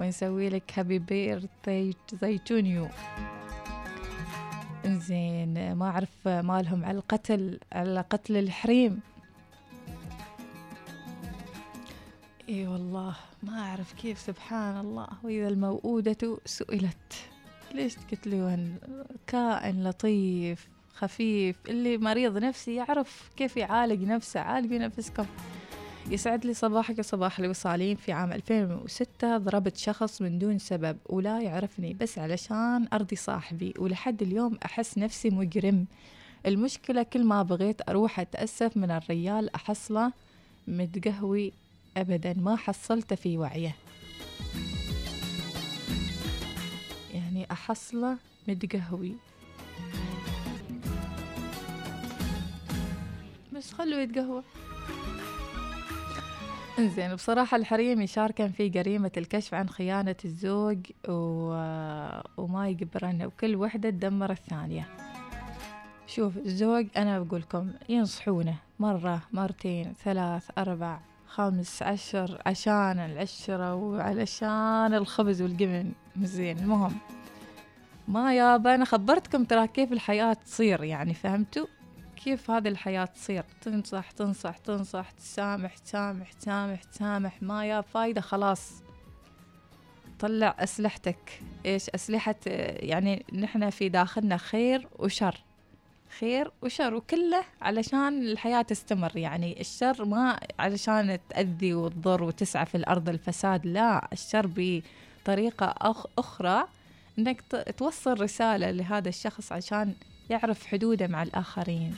ونسوي 0.00 0.48
لك 0.48 0.72
happy 0.78 0.98
birthday 0.98 1.94
to 2.20 2.66
you 2.66 2.88
انزين 4.86 5.72
ما 5.72 5.86
أعرف 5.86 6.28
مالهم 6.28 6.84
على 6.84 6.98
القتل 6.98 7.58
على 7.72 8.00
قتل 8.00 8.36
الحريم. 8.36 9.00
إي 12.48 12.66
والله 12.66 13.14
ما 13.42 13.60
أعرف 13.60 13.92
كيف 13.92 14.18
سبحان 14.18 14.80
الله. 14.80 15.08
وإذا 15.24 15.48
الموءودة 15.48 16.38
سئلت. 16.44 17.28
ليش 17.74 17.94
تقتلون 17.94 18.74
كائن 19.26 19.84
لطيف 19.84 20.68
خفيف 20.94 21.56
اللي 21.68 21.98
مريض 21.98 22.38
نفسي 22.38 22.74
يعرف 22.74 23.30
كيف 23.36 23.56
يعالج 23.56 24.02
نفسه 24.02 24.40
عالجوا 24.40 24.78
نفسكم. 24.78 25.26
يسعد 26.10 26.44
لي 26.46 26.54
صباحك 26.54 27.00
صباح 27.00 27.38
الوصالين 27.38 27.96
في 27.96 28.12
عام 28.12 28.32
2006 28.32 29.36
ضربت 29.38 29.76
شخص 29.76 30.22
من 30.22 30.38
دون 30.38 30.58
سبب 30.58 30.96
ولا 31.06 31.40
يعرفني 31.40 31.94
بس 31.94 32.18
علشان 32.18 32.88
أرضي 32.92 33.16
صاحبي 33.16 33.74
ولحد 33.78 34.22
اليوم 34.22 34.58
أحس 34.64 34.98
نفسي 34.98 35.30
مجرم. 35.30 35.86
المشكلة 36.46 37.02
كل 37.02 37.24
ما 37.24 37.42
بغيت 37.42 37.88
أروح 37.88 38.20
أتأسف 38.20 38.76
من 38.76 38.90
الريال 38.90 39.54
أحصله 39.54 40.12
متقهوي 40.68 41.52
أبدا 41.96 42.34
ما 42.34 42.56
حصلته 42.56 43.16
في 43.16 43.38
وعيه. 43.38 43.76
يعني 47.38 47.52
أحصله 47.52 48.16
متقهوي 48.48 49.14
بس 53.52 53.72
خلوه 53.72 54.00
يتقهوى. 54.00 54.42
إنزين 56.78 57.14
بصراحة 57.14 57.56
الحريم 57.56 58.00
يشاركن 58.00 58.50
في 58.50 58.68
جريمة 58.68 59.10
الكشف 59.16 59.54
عن 59.54 59.68
خيانة 59.68 60.16
الزوج 60.24 60.78
و... 61.08 61.12
وما 62.36 62.68
يقبرن 62.68 63.22
وكل 63.22 63.56
وحدة 63.56 63.90
تدمر 63.90 64.30
الثانية. 64.30 64.88
شوف 66.06 66.36
الزوج 66.36 66.86
أنا 66.96 67.20
بقول 67.20 67.40
لكم 67.40 67.70
ينصحونه 67.88 68.56
مرة 68.78 69.22
مرتين 69.32 69.94
ثلاث 70.04 70.50
أربع 70.58 71.00
خمس 71.26 71.82
عشر 71.82 72.42
عشان 72.46 72.98
العشرة 72.98 73.74
وعلشان 73.74 74.94
الخبز 74.94 75.42
والجبن 75.42 75.92
زين 76.22 76.58
المهم. 76.58 76.98
ما 78.08 78.34
يابا 78.34 78.74
أنا 78.74 78.84
خبرتكم 78.84 79.44
ترى 79.44 79.66
كيف 79.66 79.92
الحياة 79.92 80.32
تصير 80.32 80.84
يعني 80.84 81.14
فهمتوا؟ 81.14 81.66
كيف 82.24 82.50
هذه 82.50 82.68
الحياة 82.68 83.04
تصير؟ 83.04 83.44
تنصح 83.60 84.10
تنصح 84.10 84.58
تنصح 84.58 85.10
تسامح 85.10 85.76
تسامح 85.78 86.32
تسامح 86.32 86.82
تسامح 86.82 87.42
ما 87.42 87.66
يا 87.66 87.80
فايدة 87.80 88.20
خلاص. 88.20 88.72
طلع 90.20 90.56
أسلحتك. 90.58 91.40
إيش؟ 91.66 91.88
أسلحة 91.88 92.34
يعني 92.46 93.26
نحن 93.32 93.70
في 93.70 93.88
داخلنا 93.88 94.36
خير 94.36 94.88
وشر. 94.98 95.44
خير 96.18 96.52
وشر 96.62 96.94
وكله 96.94 97.44
علشان 97.62 98.22
الحياة 98.22 98.62
تستمر. 98.62 99.16
يعني 99.16 99.60
الشر 99.60 100.04
ما 100.04 100.40
علشان 100.58 101.18
تأذي 101.28 101.74
وتضر 101.74 102.22
وتسعى 102.22 102.66
في 102.66 102.74
الأرض 102.74 103.08
الفساد 103.08 103.66
لا. 103.66 104.08
الشر 104.12 104.50
بطريقة 104.56 105.74
أخ 105.78 106.06
أخرى 106.18 106.64
إنك 107.18 107.40
ت- 107.40 107.56
توصل 107.76 108.20
رسالة 108.20 108.70
لهذا 108.70 109.08
الشخص 109.08 109.52
عشان 109.52 109.94
يعرف 110.30 110.66
حدوده 110.66 111.06
مع 111.06 111.22
الآخرين. 111.22 111.94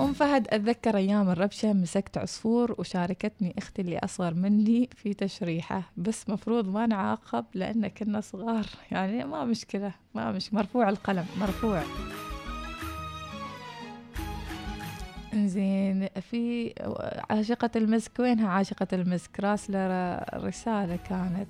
أم 0.00 0.12
فهد 0.12 0.48
أتذكر 0.48 0.96
أيام 0.96 1.30
الربشة 1.30 1.72
مسكت 1.72 2.18
عصفور 2.18 2.74
وشاركتني 2.78 3.54
أختي 3.58 3.82
اللي 3.82 3.98
أصغر 3.98 4.34
مني 4.34 4.88
في 4.96 5.14
تشريحه 5.14 5.82
بس 5.96 6.28
مفروض 6.28 6.68
ما 6.68 6.86
نعاقب 6.86 7.44
لأن 7.54 7.88
كنا 7.88 8.20
صغار. 8.20 8.66
يعني 8.92 9.24
ما 9.24 9.44
مشكلة 9.44 9.92
ما 10.14 10.32
مش 10.32 10.54
مرفوع 10.54 10.88
القلم 10.88 11.26
مرفوع. 11.40 11.82
إنزين 15.34 16.06
في 16.30 16.74
عاشقة 17.30 17.70
المسك 17.76 18.12
وينها 18.18 18.48
عاشقة 18.48 18.86
المسك؟ 18.92 19.40
راسلة 19.40 20.14
رسالة 20.34 20.96
كانت. 20.96 21.48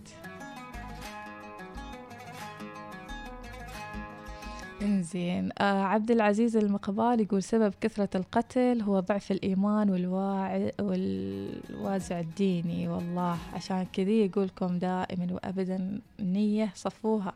إنزين. 4.82 5.50
آه 5.58 5.82
عبد 5.82 6.10
العزيز 6.10 6.56
المقبال 6.56 7.20
يقول 7.20 7.42
سبب 7.42 7.74
كثرة 7.80 8.08
القتل 8.14 8.82
هو 8.82 9.00
ضعف 9.00 9.32
الإيمان 9.32 9.90
والواع 9.90 10.70
والوازع 10.80 12.20
الديني. 12.20 12.88
والله 12.88 13.38
عشان 13.54 13.86
كذي 13.92 14.26
يقولكم 14.26 14.78
دائما 14.78 15.32
وأبدا 15.32 16.00
النية 16.20 16.72
صفوها. 16.74 17.32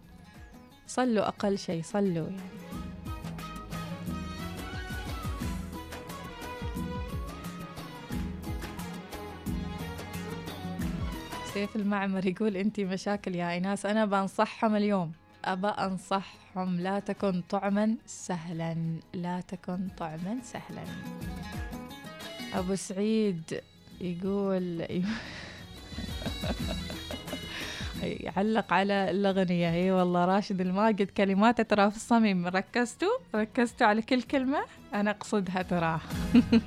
صلوا 0.86 1.28
أقل 1.28 1.59
شيء 1.59 1.82
صلوا. 1.82 2.26
يعني 2.26 2.40
سيف 11.55 11.76
المعمر 11.76 12.26
يقول 12.26 12.57
انتي 12.57 12.84
مشاكل 12.84 13.34
يا 13.34 13.51
إيناس 13.51 13.86
أنا 13.86 14.05
بنصحهم 14.05 14.76
اليوم. 14.76 15.12
ابى 15.45 15.66
أنصحهم 15.66 16.80
لا 16.80 16.99
تكن 16.99 17.43
طعما 17.51 17.97
سهلا 18.07 18.76
لا 19.14 19.40
تكن 19.40 19.88
طعما 19.99 20.38
سهلا. 20.43 20.84
أبو 22.55 22.74
سعيد 22.74 23.61
يقول 24.01 24.86
يعلق 28.03 28.72
على 28.72 29.11
الأغنية. 29.11 29.72
إي 29.74 29.90
والله 29.90 30.24
راشد 30.24 30.61
الماجد 30.61 31.11
كلماته 31.11 31.62
ترى 31.62 31.90
في 31.90 31.97
الصميم. 31.97 32.47
ركزتوا؟ 32.47 33.18
ركزتوا 33.34 33.86
على 33.86 34.03
كل 34.03 34.22
كلمة؟ 34.22 34.64
أنا 34.95 35.11
أقصدها 35.11 35.62
ترى. 35.62 36.01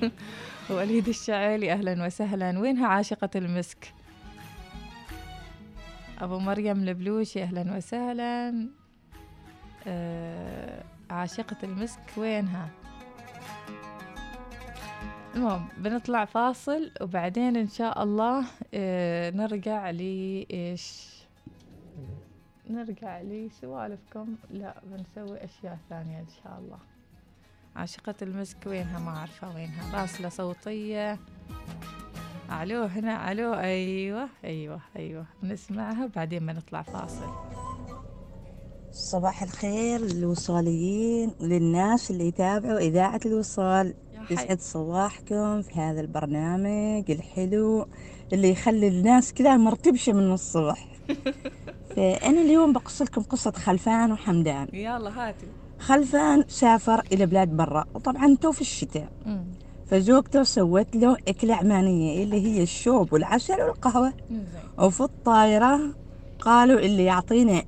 وليد 0.69 1.07
الشعيلي 1.07 1.71
أهلا 1.71 2.05
وسهلا. 2.05 2.59
وينها 2.59 2.87
عاشقة 2.87 3.29
المسك؟ 3.35 3.93
أبو 6.21 6.39
مريم 6.39 6.77
البلوشي 6.83 7.43
أهلا 7.43 7.75
وسهلا. 7.77 8.67
آه 9.87 10.83
عاشقة 11.09 11.57
المسك 11.63 11.99
وينها؟ 12.17 12.69
المهم 15.35 15.67
بنطلع 15.77 16.25
فاصل 16.25 16.91
وبعدين 17.01 17.57
إن 17.57 17.67
شاء 17.67 18.03
الله 18.03 18.45
آه 18.73 19.29
نرجع 19.29 19.89
لي 19.89 20.47
إيش 20.51 21.15
نرجع 22.69 23.21
لي 23.21 23.49
سوالفكم 23.61 24.35
لا 24.49 24.75
بنسوي 24.83 25.43
أشياء 25.43 25.79
ثانية 25.89 26.19
إن 26.19 26.27
شاء 26.43 26.59
الله. 26.59 26.79
عاشقة 27.75 28.15
المسك 28.21 28.57
وينها؟ 28.67 28.99
ما 28.99 29.17
أعرفها 29.17 29.55
وينها. 29.55 30.01
راسلة 30.01 30.29
صوتية. 30.29 31.19
ألو 32.51 32.83
هنا 32.83 33.31
ألو 33.31 33.53
أيوه 33.53 34.29
أيوه 34.43 34.79
أيوه 34.95 35.25
نسمعها 35.43 36.09
بعدين 36.15 36.45
بنطلع 36.45 36.81
فاصل. 36.81 37.25
صباح 38.91 39.43
الخير 39.43 40.01
للوصاليين 40.01 41.31
وللناس 41.41 42.11
اللي 42.11 42.27
يتابعوا 42.27 42.79
إذاعة 42.79 43.19
الوصال. 43.25 43.93
يسعد 44.31 44.59
صباحكم 44.59 45.61
في 45.61 45.79
هذا 45.79 46.01
البرنامج 46.01 47.11
الحلو 47.11 47.87
اللي 48.33 48.49
يخلي 48.49 48.87
الناس 48.87 49.33
كذا 49.33 49.57
مرتبشة 49.57 50.13
من 50.13 50.33
الصبح. 50.33 50.87
فأنا 51.95 52.41
اليوم 52.41 52.73
بقص 52.73 53.01
لكم 53.01 53.21
قصة 53.21 53.51
خلفان 53.51 54.11
وحمدان. 54.11 54.67
يلا 54.73 55.27
هاتي 55.27 55.47
خلفان 55.79 56.43
سافر 56.47 56.99
إلى 57.11 57.25
بلاد 57.25 57.49
برا 57.49 57.85
وطبعا 57.93 58.35
تو 58.41 58.51
في 58.51 58.61
الشتاء. 58.61 59.09
فزوجته 59.85 60.43
سوت 60.43 60.95
له 60.95 61.17
أكلة 61.27 61.55
عمانية 61.55 62.23
اللي 62.23 62.45
هي 62.45 62.63
الشوب 62.63 63.13
والعسل 63.13 63.61
والقهوة. 63.61 64.13
وفي 64.79 65.01
الطايرة 65.01 65.79
قالوا 66.39 66.79
اللي 66.79 67.03
يعطينا 67.05 67.63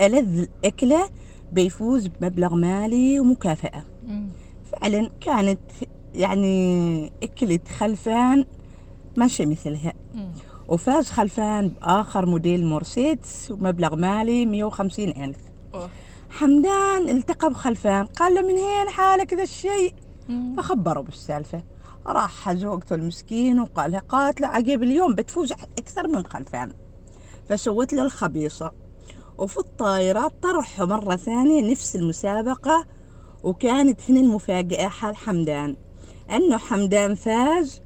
ألذ 0.00 0.38
الأكلة 0.38 1.08
بيفوز 1.52 2.06
بمبلغ 2.06 2.54
مالي 2.54 3.20
ومكافأة. 3.20 3.84
فعلا 4.72 5.10
كانت 5.20 5.60
يعني 6.14 7.12
أكلة 7.22 7.60
خلفان 7.78 8.44
ماشي 9.16 9.46
مثلها. 9.46 9.92
وفاز 10.68 11.10
خلفان 11.10 11.68
بآخر 11.68 12.26
موديل 12.26 12.66
مرسيدس 12.66 13.50
ومبلغ 13.50 13.96
مالي 13.96 14.46
150 14.46 15.08
ألف. 15.08 15.36
حمدان 16.30 17.08
التقى 17.08 17.50
بخلفان 17.50 18.06
قال 18.06 18.34
له 18.34 18.40
من 18.42 18.54
هين 18.56 18.88
حالك 18.88 19.34
ذا 19.34 19.42
الشيء؟ 19.42 19.94
فخبروا 20.56 21.04
بالسالفة. 21.04 21.62
راح 22.06 22.52
زوجته 22.52 22.94
المسكين 22.94 23.60
وقال 23.60 23.90
لها 23.92 24.00
قالت 24.00 24.40
له 24.40 24.48
عقب 24.48 24.82
اليوم 24.82 25.14
بتفوز 25.14 25.52
أكثر 25.52 26.08
من 26.08 26.26
خلفان 26.26 26.72
فسوت 27.48 27.92
له 27.92 28.02
الخبيصة. 28.02 28.72
وفي 29.38 29.58
الطائرة 29.58 30.32
طرحوا 30.42 30.86
مرة 30.86 31.16
ثانية 31.16 31.70
نفس 31.70 31.96
المسابقة 31.96 32.86
وكانت 33.42 34.00
هنا 34.10 34.20
المفاجأة 34.20 34.88
حال 34.88 35.16
حمدان. 35.16 35.76
أنه 36.30 36.56
حمدان 36.56 37.14
فاز 37.14 37.80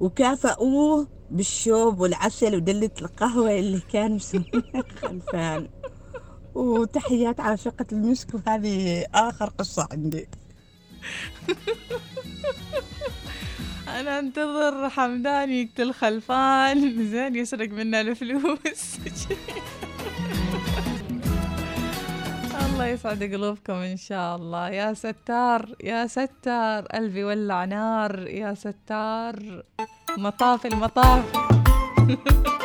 وكافأوه 0.00 1.06
بالشوب 1.30 2.00
والعسل 2.00 2.54
ودلة 2.56 2.90
القهوة 3.02 3.58
اللي 3.58 3.80
كان 3.92 4.12
مسويها 4.14 4.84
خلفان. 5.02 5.68
وتحيات 6.54 7.40
على 7.40 7.56
شقة 7.56 7.86
المسك 7.92 8.28
وهذه 8.34 9.04
آخر 9.14 9.52
قصة 9.58 9.88
عندي. 9.92 10.28
أنا 14.00 14.18
أنتظر 14.18 14.90
حمدان 14.90 15.50
يقتل 15.50 15.92
خلفان. 15.92 17.10
زين 17.10 17.36
يسرق 17.36 17.68
منا 17.68 18.00
الفلوس. 18.00 18.96
الله 22.66 22.86
يسعد 22.86 23.22
قلوبكم 23.22 23.72
إن 23.72 23.96
شاء 23.96 24.36
الله. 24.36 24.68
يا 24.68 24.94
ستار 24.94 25.74
يا 25.84 26.06
ستار 26.06 26.86
قلبي 26.86 27.24
ولع 27.24 27.64
نار. 27.64 28.26
يا 28.26 28.54
ستار 28.54 29.62
مطاف 30.18 30.66
المطاف. 30.66 31.24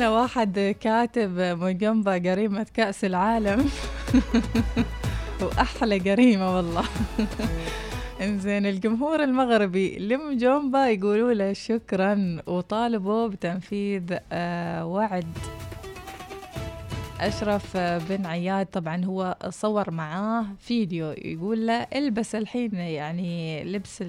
ان 0.00 0.06
واحد 0.06 0.76
كاتب 0.80 1.38
من 1.38 1.78
جريمة 2.18 2.66
كأس 2.74 3.04
العالم. 3.04 3.68
وأحلى 5.42 5.98
جريمة 5.98 6.56
والله. 6.56 6.84
إنزين 8.22 8.66
الجمهور 8.66 9.22
المغربي 9.24 9.98
لم 9.98 10.38
جنبه 10.38 10.86
يقولوا 10.86 11.32
له 11.32 11.52
شكرا 11.52 12.42
وطالبوا 12.46 13.28
بتنفيذ 13.28 14.02
آه، 14.32 14.86
وعد 14.86 15.38
أشرف 17.20 17.76
بن 17.76 18.26
عياد. 18.26 18.66
طبعا 18.66 19.04
هو 19.04 19.36
صور 19.48 19.90
معاه 19.90 20.46
فيديو 20.60 21.14
يقول 21.18 21.66
له 21.66 21.86
إلبس 21.94 22.34
الحين 22.34 22.74
يعني 22.74 23.64
لبس 23.64 24.04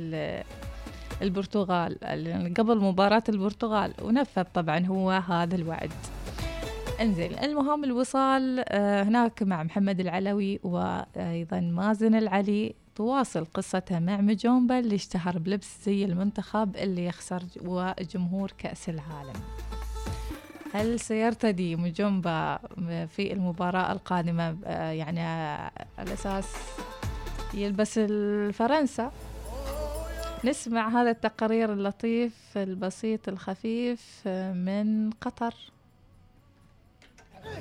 البرتغال 1.22 2.03
ال- 2.03 2.53
قبل 2.53 2.80
مباراة 2.80 3.24
البرتغال 3.30 3.93
ونفذ 4.01 4.43
طبعا 4.53 4.86
هو 4.86 5.11
هذا 5.11 5.55
الوعد. 5.55 5.91
انزين 7.01 7.39
المهم 7.43 7.84
الوصال 7.84 8.63
آه، 8.67 9.03
هناك 9.03 9.43
مع 9.43 9.63
محمد 9.63 9.99
العلوي 9.99 10.59
وأيضا 10.63 11.59
مازن 11.59 12.15
العلي 12.15 12.74
تواصل 12.95 13.45
قصتها 13.53 13.99
مع 13.99 14.22
مجومبا 14.22 14.80
اللي 14.80 14.95
اشتهر 14.95 15.38
بلبس 15.39 15.86
زي 15.86 16.05
المنتخب 16.05 16.76
اللي 16.76 17.05
يخسر 17.05 17.43
وجمهور 17.65 18.51
كأس 18.57 18.89
العالم. 18.89 19.34
هل 20.74 20.99
سيرتدي 20.99 21.76
مجومبا 21.76 22.57
في 23.07 23.34
المباراة 23.34 23.91
القادمة؟ 23.91 24.57
آه، 24.65 24.91
يعني 24.91 25.22
على 25.97 26.13
أساس 26.13 26.45
يلبس 27.53 27.97
الفرنسا؟ 27.97 29.11
نسمع 30.43 31.01
هذا 31.01 31.09
التقرير 31.11 31.73
اللطيف 31.73 32.33
البسيط 32.55 33.27
الخفيف 33.29 33.99
آه، 34.27 34.53
من 34.53 35.09
قطر. 35.21 35.53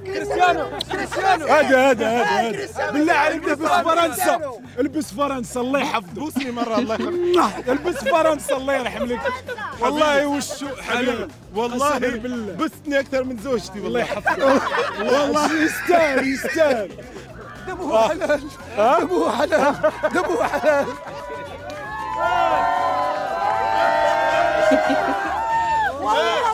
كريستيانو 0.06 0.64
كريستيانو. 0.92 1.46
هذا 1.46 1.90
هذا 1.90 2.08
هذا 2.22 2.90
بالله 2.92 3.12
عليك 3.12 3.44
البس 3.48 3.68
فرنسا. 3.68 4.40
البس 4.78 5.14
فرنسا 5.14 5.60
الله 5.60 5.80
يحفظك. 5.80 6.14
بوسني 6.14 6.50
مرة 6.50 6.78
الله 6.78 6.94
يخليك. 6.94 7.68
البس 7.72 7.96
فرنسا 8.04 8.56
الله 8.56 8.74
يرحم 8.74 9.04
لك 9.04 9.20
والله 9.80 10.26
وش 10.26 10.64
حلال 10.80 11.28
والله 11.54 11.98
بالله. 11.98 12.52
بستني 12.54 13.00
أكثر 13.00 13.24
من 13.24 13.36
زوجتي 13.38 13.80
والله 13.80 14.00
يحفظك. 14.00 14.38
والله. 14.98 15.62
يستاهل 15.64 16.28
يستاهل. 16.28 16.92
دمه 17.68 18.08
حلال. 18.08 18.40
دمه 18.76 19.30
حلال. 19.36 19.74
دمه 20.14 20.42
حلال. 20.44 20.86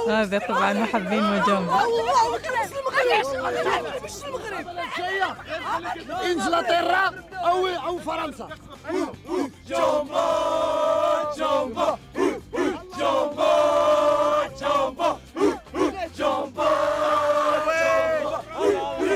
هذا 0.08 0.38
طبعا 0.38 0.72
محبين 0.72 1.22
مجومبا 1.22 1.80
إنجلترا 6.24 7.12
أو 7.34 7.66
أو 7.66 7.98
فرنسا. 7.98 8.48
جومبا 9.68 10.26
جومبا 11.38 11.98
جومبا 12.98 13.52
جومبا 14.60 15.20
جومبا 16.18 16.68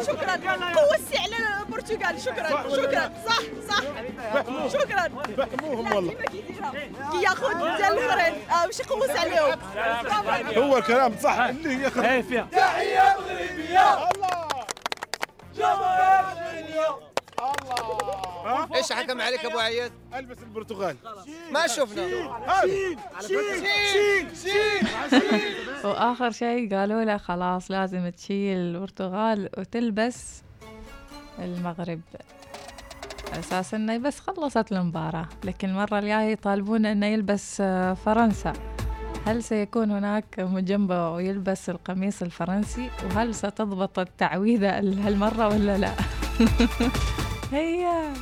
شكرا. 0.06 0.34
قوسي 0.76 1.18
على 1.18 1.36
البرتغال 1.60 2.20
شكرا 2.20 2.48
شكرا. 2.76 3.12
صح 3.28 3.42
صح. 3.68 3.82
شكرا. 4.68 5.08
فهموهم 5.36 5.92
والله 5.92 6.14
ياخذ 7.22 7.50
الاخرين 7.56 8.50
آه، 8.50 8.66
باش 8.66 8.80
يقوس 8.80 9.10
عليهم 9.10 9.58
هو 10.58 10.76
الكلام 10.78 11.16
صح 11.22 11.38
اللي 11.38 11.82
ياخذ. 11.82 12.22
فيها. 12.22 12.46
تحية 12.52 13.16
مغربية 13.18 14.10
الله 14.10 14.48
جمهور 15.56 15.78
مغربية 15.78 16.98
الله. 17.40 18.76
إيش 18.76 18.92
حكم 18.92 19.20
عليك 19.20 19.44
أبو 19.44 19.58
عياد؟ 19.58 19.92
ألبس 20.14 20.38
البرتغال 20.42 20.96
ما 21.50 21.66
شفنا. 21.66 22.08
شين 22.66 22.98
شين 23.28 24.34
شين 24.34 24.34
شين 24.40 24.88
وآخر 25.84 26.30
شيء 26.30 26.74
قالوا 26.76 27.04
له 27.04 27.16
خلاص 27.16 27.70
لازم 27.70 28.08
تشيل 28.08 28.56
البرتغال 28.58 29.48
وتلبس 29.58 30.42
المغرب. 31.38 32.00
أساس 33.38 33.74
إنه 33.74 33.96
بس 33.96 34.20
خلصت 34.20 34.72
المباراة 34.72 35.28
لكن 35.44 35.68
المرة 35.68 35.98
الجاية 35.98 36.32
يطالبون 36.32 36.86
إنه 36.86 37.06
يلبس 37.06 37.58
آه، 37.60 37.94
فرنسا. 37.94 38.52
هل 39.26 39.42
سيكون 39.42 39.90
هناك 39.90 40.24
مجنبة 40.38 41.10
ويلبس 41.10 41.70
القميص 41.70 42.22
الفرنسي؟ 42.22 42.90
وهل 43.04 43.34
ستضبط 43.34 43.98
التعويذة 43.98 44.78
هالمرة 44.78 45.48
ولا 45.48 45.78
لا؟ 45.78 45.92
هيا! 47.52 48.12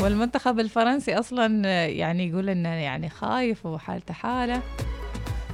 والمنتخب 0.00 0.60
الفرنسي 0.60 1.18
أصلا 1.18 1.64
يعني 1.86 2.28
يقول 2.28 2.48
إنه 2.48 2.68
يعني 2.68 3.08
خايف 3.08 3.66
وحالته 3.66 4.14
حالة. 4.14 4.62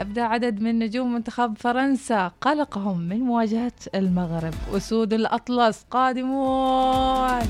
أبدى 0.01 0.21
عدد 0.21 0.61
من 0.61 0.79
نجوم 0.79 1.15
منتخب 1.15 1.59
فرنسا 1.59 2.33
قلقهم 2.41 3.01
من 3.01 3.21
مواجهة 3.21 3.73
المغرب. 3.95 4.55
أسود 4.77 5.13
الأطلس 5.13 5.87
قادمون! 5.91 7.47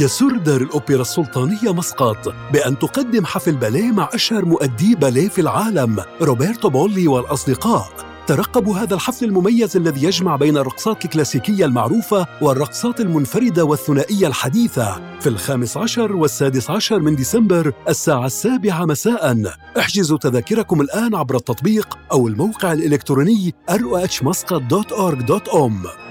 يسر 0.00 0.36
دار 0.36 0.60
الأوبرا 0.60 1.00
السلطانية 1.00 1.72
مسقط 1.72 2.34
بأن 2.52 2.78
تقدم 2.78 3.24
حفل 3.24 3.56
باليه 3.56 3.92
مع 3.92 4.08
أشهر 4.14 4.44
مؤدي 4.44 4.94
باليه 4.94 5.28
في 5.28 5.40
العالم 5.40 6.04
روبرتو 6.22 6.68
بولي 6.68 7.08
والأصدقاء. 7.08 7.88
ترقبوا 8.26 8.78
هذا 8.78 8.94
الحفل 8.94 9.24
المميز 9.24 9.76
الذي 9.76 10.04
يجمع 10.04 10.36
بين 10.36 10.56
الرقصات 10.56 11.04
الكلاسيكية 11.04 11.64
المعروفة 11.64 12.26
والرقصات 12.40 13.00
المنفردة 13.00 13.64
والثنائية 13.64 14.26
الحديثة. 14.26 15.18
في 15.20 15.28
الخامس 15.28 15.76
عشر 15.76 16.16
والسادس 16.16 16.70
عشر 16.70 17.00
من 17.00 17.16
ديسمبر 17.16 17.72
الساعة 17.88 18.26
السابعة 18.26 18.84
مساء. 18.84 19.54
احجزوا 19.78 20.18
تذاكركم 20.18 20.80
الآن 20.80 21.14
عبر 21.14 21.36
التطبيق 21.36 21.98
أو 22.12 22.28
الموقع 22.28 22.72
الإلكتروني 22.72 23.54
rohmuscat.org.om 23.70 26.03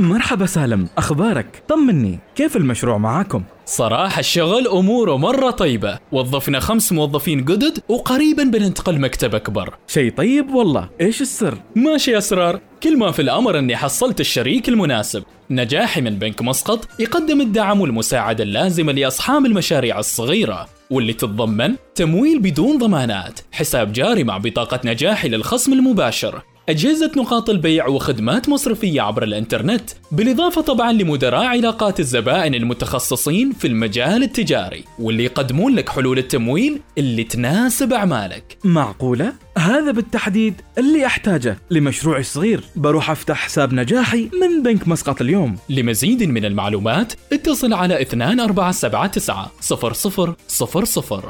مرحبا 0.00 0.46
سالم 0.46 0.88
أخبارك؟ 0.98 1.62
طمني 1.68 2.18
كيف 2.36 2.56
المشروع 2.56 2.98
معاكم؟ 2.98 3.42
صراحة 3.66 4.20
الشغل 4.20 4.68
أموره 4.68 5.16
مرة 5.16 5.50
طيبة. 5.50 5.98
وظفنا 6.12 6.60
خمس 6.60 6.92
موظفين 6.92 7.44
جدد 7.44 7.78
وقريبا 7.88 8.44
بننتقل 8.44 9.00
مكتب 9.00 9.34
أكبر. 9.34 9.74
شيء 9.86 10.12
طيب 10.12 10.54
والله. 10.54 10.88
إيش 11.00 11.20
السر؟ 11.20 11.58
ماشي 11.76 12.18
أسرار. 12.18 12.60
كل 12.82 12.98
ما 12.98 13.10
في 13.10 13.22
الأمر 13.22 13.58
أني 13.58 13.76
حصلت 13.76 14.20
الشريك 14.20 14.68
المناسب. 14.68 15.22
نجاحي 15.50 16.00
من 16.00 16.18
بنك 16.18 16.42
مسقط 16.42 16.88
يقدم 16.98 17.40
الدعم 17.40 17.80
والمساعدة 17.80 18.44
اللازمة 18.44 18.92
لأصحاب 18.92 19.46
المشاريع 19.46 19.98
الصغيرة 19.98 20.68
واللي 20.90 21.12
تتضمن 21.12 21.74
تمويل 21.94 22.38
بدون 22.38 22.78
ضمانات 22.78 23.40
حساب 23.52 23.92
جاري 23.92 24.24
مع 24.24 24.38
بطاقة 24.38 24.80
نجاحي 24.84 25.28
للخصم 25.28 25.72
المباشر 25.72 26.42
أجهزة 26.68 27.10
نقاط 27.16 27.50
البيع 27.50 27.88
وخدمات 27.88 28.48
مصرفية 28.48 29.02
عبر 29.02 29.22
الإنترنت 29.22 29.90
بالإضافة 30.12 30.60
طبعا 30.60 30.92
لمدراء 30.92 31.44
علاقات 31.44 32.00
الزبائن 32.00 32.54
المتخصصين 32.54 33.52
في 33.52 33.66
المجال 33.66 34.22
التجاري 34.22 34.84
واللي 34.98 35.24
يقدمون 35.24 35.74
لك 35.74 35.88
حلول 35.88 36.18
التمويل 36.18 36.80
اللي 36.98 37.24
تناسب 37.24 37.92
أعمالك. 37.92 38.58
معقولة؟ 38.64 39.32
هذا 39.58 39.90
بالتحديد 39.90 40.54
اللي 40.78 41.06
أحتاجه 41.06 41.58
لمشروعي 41.70 42.20
الصغير. 42.20 42.64
بروح 42.76 43.10
أفتح 43.10 43.36
حساب 43.36 43.74
نجاحي 43.74 44.30
من 44.40 44.62
بنك 44.62 44.88
مسقط 44.88 45.20
اليوم. 45.20 45.56
لمزيد 45.68 46.22
من 46.22 46.44
المعلومات 46.44 47.12
اتصل 47.32 47.72
على 47.72 48.00
2479 48.00 50.34
0000 50.48 51.24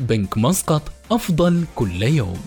بنك 0.00 0.38
مسقط 0.38 0.82
أفضل 1.10 1.64
كل 1.74 2.02
يوم. 2.02 2.42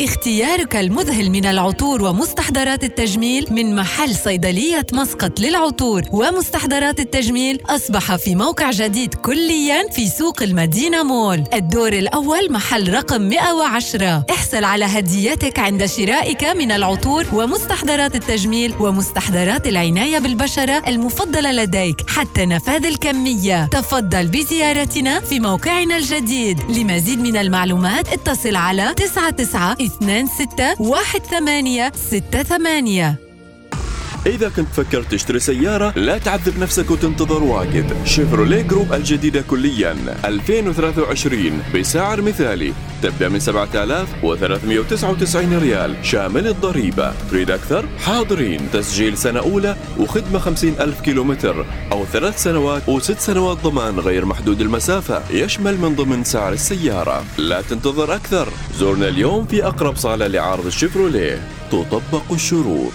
اختيارك 0.00 0.76
المذهل 0.76 1.30
من 1.30 1.46
العطور 1.46 2.02
ومستحضرات 2.02 2.84
التجميل 2.84 3.46
من 3.50 3.76
محل 3.76 4.14
صيدلية 4.14 4.86
مسقط 4.92 5.40
للعطور. 5.40 6.02
ومستحضرات 6.12 7.00
التجميل 7.00 7.60
أصبح 7.66 8.16
في 8.16 8.34
موقع 8.34 8.70
جديد 8.70 9.14
كليا 9.14 9.88
في 9.92 10.08
سوق 10.08 10.42
المدينة 10.42 11.02
مول. 11.02 11.44
الدور 11.54 11.92
الأول 11.92 12.52
محل 12.52 12.94
رقم 12.94 13.22
110 13.22 14.24
احصل 14.30 14.64
على 14.64 14.84
هديتك 14.84 15.58
عند 15.58 15.86
شرائك 15.86 16.44
من 16.44 16.72
العطور 16.72 17.26
ومستحضرات 17.32 18.14
التجميل 18.14 18.74
ومستحضرات 18.80 19.66
العناية 19.66 20.18
بالبشرة 20.18 20.82
المفضلة 20.88 21.52
لديك 21.52 21.96
حتى 22.08 22.46
نفاذ 22.46 22.86
الكمية. 22.86 23.66
تفضل 23.66 24.26
بزيارتنا 24.26 25.20
في 25.20 25.40
موقعنا 25.40 25.96
الجديد. 25.96 26.60
لمزيد 26.70 27.18
من 27.20 27.36
المعلومات 27.36 28.08
اتصل 28.08 28.56
على 28.56 28.94
99 28.96 29.81
اثنان 29.86 30.26
ستة 30.26 30.82
واحد 30.82 31.20
ثمانية 31.20 31.92
ستة 31.94 32.42
ثمانية. 32.42 33.31
إذا 34.26 34.48
كنت 34.48 34.68
تفكر 34.68 35.02
تشتري 35.02 35.38
سيارة 35.38 35.92
لا 35.96 36.18
تعذب 36.18 36.58
نفسك 36.58 36.90
وتنتظر 36.90 37.42
واجد 37.42 37.96
شيفروليه 38.04 38.62
Groove 38.62 38.92
الجديدة 38.92 39.44
كليا. 39.50 39.96
2023 40.24 41.62
بسعر 41.74 42.22
مثالي. 42.22 42.72
تبدأ 43.02 43.28
من 43.28 43.38
7399 43.38 45.58
ريال. 45.58 45.96
شامل 46.02 46.46
الضريبة. 46.46 47.12
تريد 47.30 47.50
أكثر؟ 47.50 47.88
حاضرين. 47.98 48.60
تسجيل 48.72 49.18
سنة 49.18 49.40
أولى 49.40 49.76
وخدمة 49.98 50.38
50 50.38 50.74
ألف 50.80 51.00
كيلومتر 51.00 51.66
أو 51.92 52.04
ثلاث 52.04 52.42
سنوات 52.42 52.88
وست 52.88 53.20
سنوات 53.20 53.58
ضمان 53.58 53.98
غير 53.98 54.24
محدود 54.24 54.60
المسافة. 54.60 55.22
يشمل 55.30 55.78
من 55.78 55.94
ضمن 55.94 56.24
سعر 56.24 56.52
السيارة. 56.52 57.24
لا 57.38 57.62
تنتظر 57.62 58.14
أكثر. 58.14 58.48
زورنا 58.78 59.08
اليوم 59.08 59.46
في 59.46 59.66
أقرب 59.66 59.96
صالة 59.96 60.26
لعرض 60.26 60.66
الشيفروليه. 60.66 61.40
تطبق 61.70 62.32
الشروط. 62.32 62.92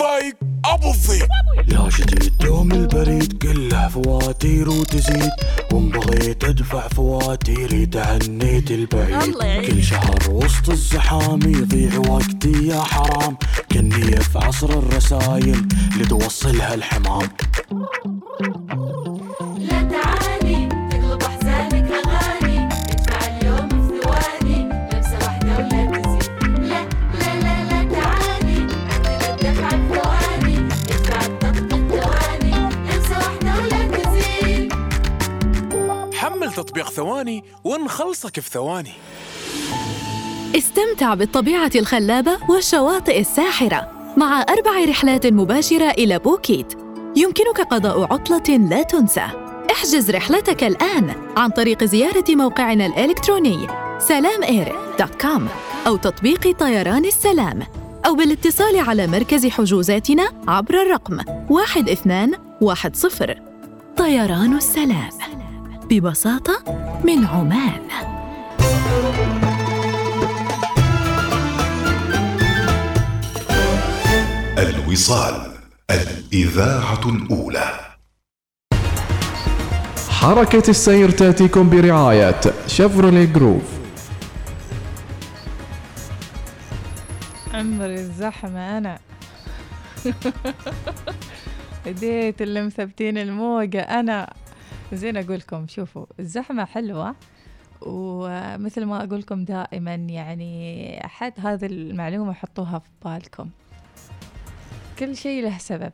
متضايق 0.00 0.36
أبو 0.64 0.90
الضيق 0.90 1.28
يا 1.68 1.88
جديد 1.98 2.38
دوم 2.38 2.72
البريد 2.72 3.42
كله 3.42 3.88
فواتير 3.88 4.70
وتزيد. 4.70 5.30
وان 5.72 5.88
بغيت 5.88 6.44
أدفع 6.44 6.88
فواتيري 6.88 7.86
تهنيت 7.86 8.70
البعيد. 8.70 9.34
كل 9.66 9.84
شهر 9.84 10.30
وسط 10.30 10.70
الزحام 10.70 11.40
يضيع 11.42 11.98
وقتي 11.98 12.66
يا 12.66 12.80
حرام. 12.80 13.36
كني 13.72 14.16
في 14.20 14.38
عصر 14.38 14.70
الرسايل 14.78 15.68
لتوصلها 15.96 16.74
الحمام. 16.74 17.28
تطبيق 36.62 36.90
ثواني 36.90 37.44
ونخلصك 37.64 38.40
في 38.40 38.50
ثواني. 38.50 38.92
استمتع 40.56 41.14
بالطبيعة 41.14 41.70
الخلابة 41.74 42.38
والشواطئ 42.48 43.20
الساحرة 43.20 43.90
مع 44.16 44.42
أربع 44.42 44.84
رحلات 44.88 45.26
مباشرة 45.26 45.90
إلى 45.90 46.18
بوكيت. 46.18 46.72
يمكنك 47.16 47.60
قضاء 47.60 48.12
عطلة 48.12 48.56
لا 48.56 48.82
تنسى. 48.82 49.26
احجز 49.70 50.10
رحلتك 50.10 50.64
الآن 50.64 51.14
عن 51.36 51.50
طريق 51.50 51.84
زيارة 51.84 52.24
موقعنا 52.28 52.86
الإلكتروني 52.86 53.66
سلاماير.com 53.98 55.42
أو 55.86 55.96
تطبيق 55.96 56.58
طيران 56.58 57.04
السلام 57.04 57.62
أو 58.06 58.14
بالاتصال 58.14 58.78
على 58.78 59.06
مركز 59.06 59.46
حجوزاتنا 59.46 60.28
عبر 60.48 60.82
الرقم 60.82 61.20
1210 61.50 63.36
طيران 63.96 64.56
السلام. 64.56 65.29
ببساطة 65.90 66.64
من 67.04 67.26
عمان. 67.26 67.82
الوصال 74.58 75.52
الإذاعة 75.90 77.00
الأولى. 77.08 77.80
حركة 80.10 80.70
السير 80.70 81.10
تأتيكم 81.10 81.70
برعاية 81.70 82.40
شيفرولي 82.66 83.26
جروف 83.26 83.62
عمري 87.54 87.94
الزحمة 87.94 88.78
أنا. 88.78 88.98
بديت 91.86 92.42
اللي 92.42 92.62
مثبتين 92.62 93.18
الموجة 93.18 93.80
أنا. 93.80 94.39
زين 94.92 95.16
أقولكم 95.16 95.66
شوفوا 95.68 96.06
الزحمة 96.20 96.64
حلوة 96.64 97.14
ومثل 97.82 98.84
ما 98.84 99.04
أقولكم 99.04 99.44
دائما 99.44 99.94
يعني 99.94 101.00
حد 101.04 101.32
هذه 101.38 101.66
المعلومة 101.66 102.32
حطوها 102.32 102.78
في 102.78 102.88
بالكم. 103.04 103.50
كل 104.98 105.16
شيء 105.16 105.42
له 105.42 105.58
سبب. 105.58 105.92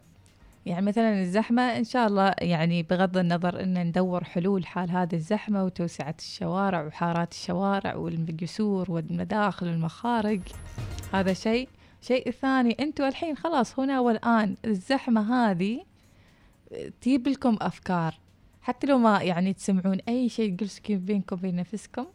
يعني 0.67 0.87
مثلا 0.87 1.21
الزحمة 1.23 1.63
إن 1.63 1.85
شاء 1.85 2.07
الله 2.07 2.35
يعني 2.39 2.83
بغض 2.83 3.19
النظر 3.19 3.63
أن 3.63 3.87
ندور 3.87 4.25
حلول 4.25 4.67
حال 4.67 4.91
هذه 4.91 5.15
الزحمة 5.15 5.65
وتوسعة 5.65 6.15
الشوارع 6.19 6.87
وحارات 6.87 7.33
الشوارع 7.33 7.95
والجسور 7.95 8.91
والمداخل 8.91 9.67
والمخارج 9.67 10.41
هذا 11.13 11.33
شيء. 11.33 11.69
شيء 12.03 12.31
ثاني 12.31 12.77
أنتوا 12.81 13.09
الحين 13.09 13.37
خلاص 13.37 13.79
هنا 13.79 14.01
والآن 14.01 14.57
الزحمة 14.65 15.51
هذه 15.51 15.85
تجيب 17.01 17.29
لكم 17.29 17.57
أفكار. 17.61 18.15
حتى 18.67 18.87
لو 18.87 18.99
ما 18.99 19.23
يعني 19.23 19.53
تسمعون 19.53 19.99
أي 20.09 20.29
شيء 20.29 20.57
كيف 20.57 21.01
بينكم 21.01 21.37
وبين 21.37 21.57
نفسكم 21.57 22.07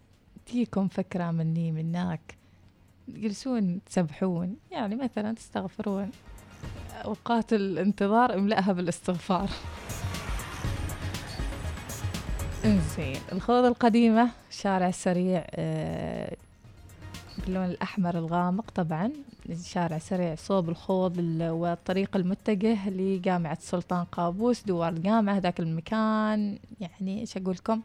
تجيكم 0.46 0.88
فكرة 0.88 1.32
مني 1.32 1.72
مناك 1.72 2.36
تجلسون 3.08 3.80
تسبحون. 3.86 4.56
يعني 4.72 4.96
مثلا 4.96 5.36
تستغفرون. 5.36 6.12
أوقات 7.06 7.54
الانتظار 7.54 8.34
املأها 8.34 8.74
بالاستغفار. 8.74 9.50
إنزين. 12.66 13.18
الخوض 13.32 13.66
القديمة 13.66 14.30
شارع 14.50 14.88
السريع 14.88 15.46
آه، 15.50 16.36
باللون 17.38 17.66
الأحمر 17.66 18.18
الغامق 18.18 18.72
طبعا 18.72 19.12
شارع 19.66 19.98
سريع 19.98 20.36
صوب 20.36 20.70
الخوض 20.70 21.20
ال- 21.20 21.50
والطريق 21.50 22.16
المتجه 22.16 22.90
لجامعة 22.90 23.58
سلطان 23.62 24.04
قابوس 24.04 24.64
دوار 24.64 24.94
الجامعة 24.94 25.34
هذاك 25.38 25.60
المكان. 25.60 26.60
يعني 26.80 27.20
إيش 27.22 27.38
أقول 27.38 27.56
لكم؟ 27.56 27.82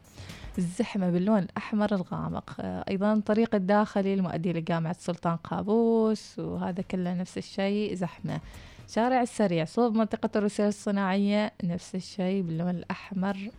الزحمة 0.58 1.10
باللون 1.10 1.38
الأحمر 1.38 1.94
الغامق. 1.94 2.54
آه، 2.60 2.84
أيضا 2.88 3.12
الطريق 3.12 3.54
الداخلي 3.54 4.14
المؤدي 4.14 4.52
لجامعة 4.52 4.96
سلطان 4.98 5.36
قابوس 5.36 6.38
وهذا 6.38 6.82
كله 6.82 7.14
نفس 7.14 7.38
الشيء 7.38 7.94
زحمة. 7.94 8.40
شارع 8.88 9.22
السريع 9.22 9.64
صوب 9.64 9.94
منطقة 9.96 10.30
الروسية 10.36 10.68
الصناعية 10.68 11.52
نفس 11.64 11.94
الشيء 11.94 12.42
باللون 12.42 12.70
الأحمر 12.70 13.50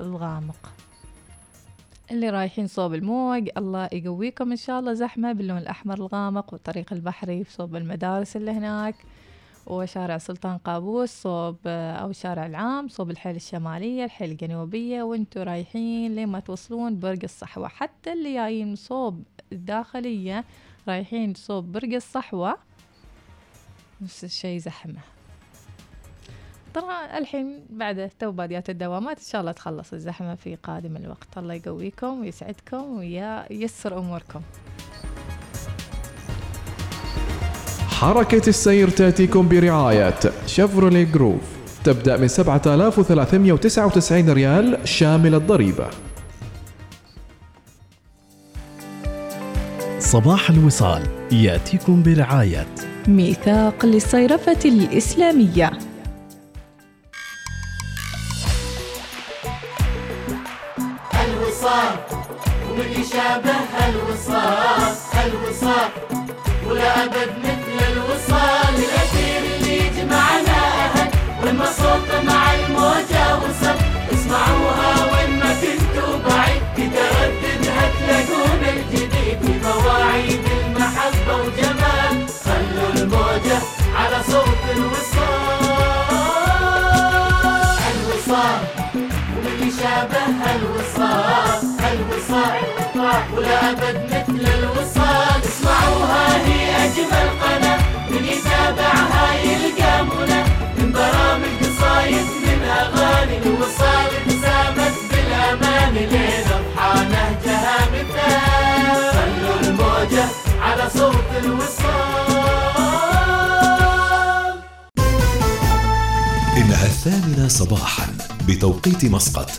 الغامق. 0.00 0.72
اللي 2.10 2.30
رايحين 2.30 2.66
صوب 2.66 2.94
الموج. 2.94 3.48
الله 3.56 3.88
يقويكم 3.92 4.50
إن 4.50 4.56
شاء 4.56 4.80
الله. 4.80 4.92
زحمة 4.92 5.32
باللون 5.32 5.58
الأحمر 5.58 5.94
الغامق 5.94 6.52
والطريق 6.52 6.92
البحري 6.92 7.44
في 7.44 7.52
صوب 7.52 7.76
المدارس 7.76 8.36
اللي 8.36 8.50
هناك. 8.50 8.94
وشارع 9.66 10.18
سلطان 10.18 10.58
قابوس 10.58 11.10
صوب 11.10 11.56
أو 11.66 12.10
الشارع 12.10 12.46
العام 12.46 12.88
صوب 12.88 13.10
الحيل 13.10 13.36
الشمالية 13.36 14.04
الحيل 14.04 14.30
الجنوبية. 14.30 15.02
وانتوا 15.02 15.44
رايحين 15.44 16.14
لين 16.14 16.28
ما 16.28 16.40
توصلون 16.40 16.98
برج 16.98 17.24
الصحوة. 17.24 17.68
حتى 17.68 18.12
اللي 18.12 18.34
جايين 18.34 18.76
صوب 18.76 19.22
الداخلية 19.52 20.44
رايحين 20.88 21.34
صوب 21.34 21.72
برج 21.72 21.94
الصحوة. 21.94 22.56
نفس 24.00 24.24
الشيء 24.24 24.58
زحمة. 24.58 25.15
ترى 26.76 27.18
الحين 27.18 27.60
بعد 27.70 28.10
تو 28.18 28.30
باديات 28.30 28.70
الدوامات 28.70 29.18
إن 29.18 29.24
شاء 29.24 29.40
الله 29.40 29.52
تخلص 29.52 29.92
الزحمة 29.92 30.34
في 30.34 30.54
قادم 30.54 30.96
الوقت. 30.96 31.38
الله 31.38 31.54
يقويكم 31.54 32.20
ويسعدكم 32.20 32.98
وييسر 32.98 33.98
أموركم. 33.98 34.40
حركة 37.88 38.48
السير 38.48 38.88
تأتيكم 38.88 39.48
برعاية 39.48 40.14
شيفروليه 40.46 41.04
Groove 41.04 41.40
تبدأ 41.84 42.16
من 42.16 42.28
7399 42.28 44.30
ريال 44.30 44.88
شامل 44.88 45.34
الضريبة. 45.34 45.90
صباح 49.98 50.50
الوصال. 50.50 51.02
يأتيكم 51.32 52.02
برعاية. 52.02 52.66
ميثاق 53.08 53.86
للصيرفة 53.86 54.58
الإسلامية. 54.64 55.70
ومن 62.76 62.92
يشابه 62.92 63.88
الوصال 63.88 64.94
الوصال. 65.24 65.90
ولا 66.66 67.04
أبد 67.04 67.30
مثل 67.44 67.76
الوصال. 67.92 68.74
الاثير 68.74 69.42
اللي 69.56 69.86
يجمعنا 69.86 70.58
أهل 70.84 71.08
والمصوت 71.42 72.10
مع 72.26 72.54
الموجة 72.54 73.36
وصل. 73.36 73.76
اسمعوها 74.12 74.92
وين 75.12 75.38
ما 75.38 75.54
كنتوا 75.60 76.18
بعيد. 76.28 76.62
تترددها 76.76 77.90
تلاقون 77.98 78.62
الجديد 78.76 79.38
في 79.42 79.52
مواعيد 79.68 80.44
المحبة 80.66 81.34
وجمال. 81.36 82.28
خلوا 82.44 82.90
الموجة 82.96 83.58
على 83.96 84.22
صوت 84.30 84.62
الوصال. 84.76 85.66
الوصال. 87.90 88.60
ومن 89.36 89.68
يشابه 89.68 90.26
الوصال. 90.56 91.75
الوصال 92.30 93.22
ولا 93.36 93.70
أبد 93.70 93.96
مثل 94.06 94.44
الوصال. 94.58 95.40
اسمعوها 95.44 96.46
هي 96.46 96.84
أجمل 96.84 97.28
قناة. 97.42 97.80
من 98.10 98.24
يتابعها 98.24 99.34
يلقى 99.34 100.04
منى 100.04 100.42
من 100.78 100.92
برامج 100.92 101.52
قصايد 101.60 102.26
من 102.46 102.60
أغاني 102.64 103.36
الوصال. 103.38 104.06
ابتسامت 104.16 104.94
بالأمان 105.10 105.94
لين 105.94 106.46
اضحى 106.56 106.92
نهجها 107.04 107.78
مثال. 107.92 109.12
خلوا 109.12 109.60
الموجة 109.60 110.24
على 110.60 110.90
صوت 110.90 111.30
الوصال. 111.44 111.86
إنها 116.56 116.86
الثامنة 116.86 117.48
صباحا 117.48 118.06
بتوقيت 118.48 119.04
مسقط. 119.04 119.50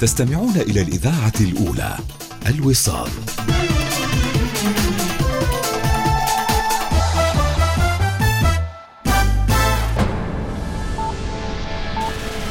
تستمعون 0.00 0.56
إلى 0.56 0.82
الإذاعة 0.82 1.32
الأولى 1.40 1.96
الوصال. 2.46 3.10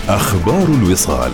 أخبار 0.10 0.64
الوصال. 0.64 1.32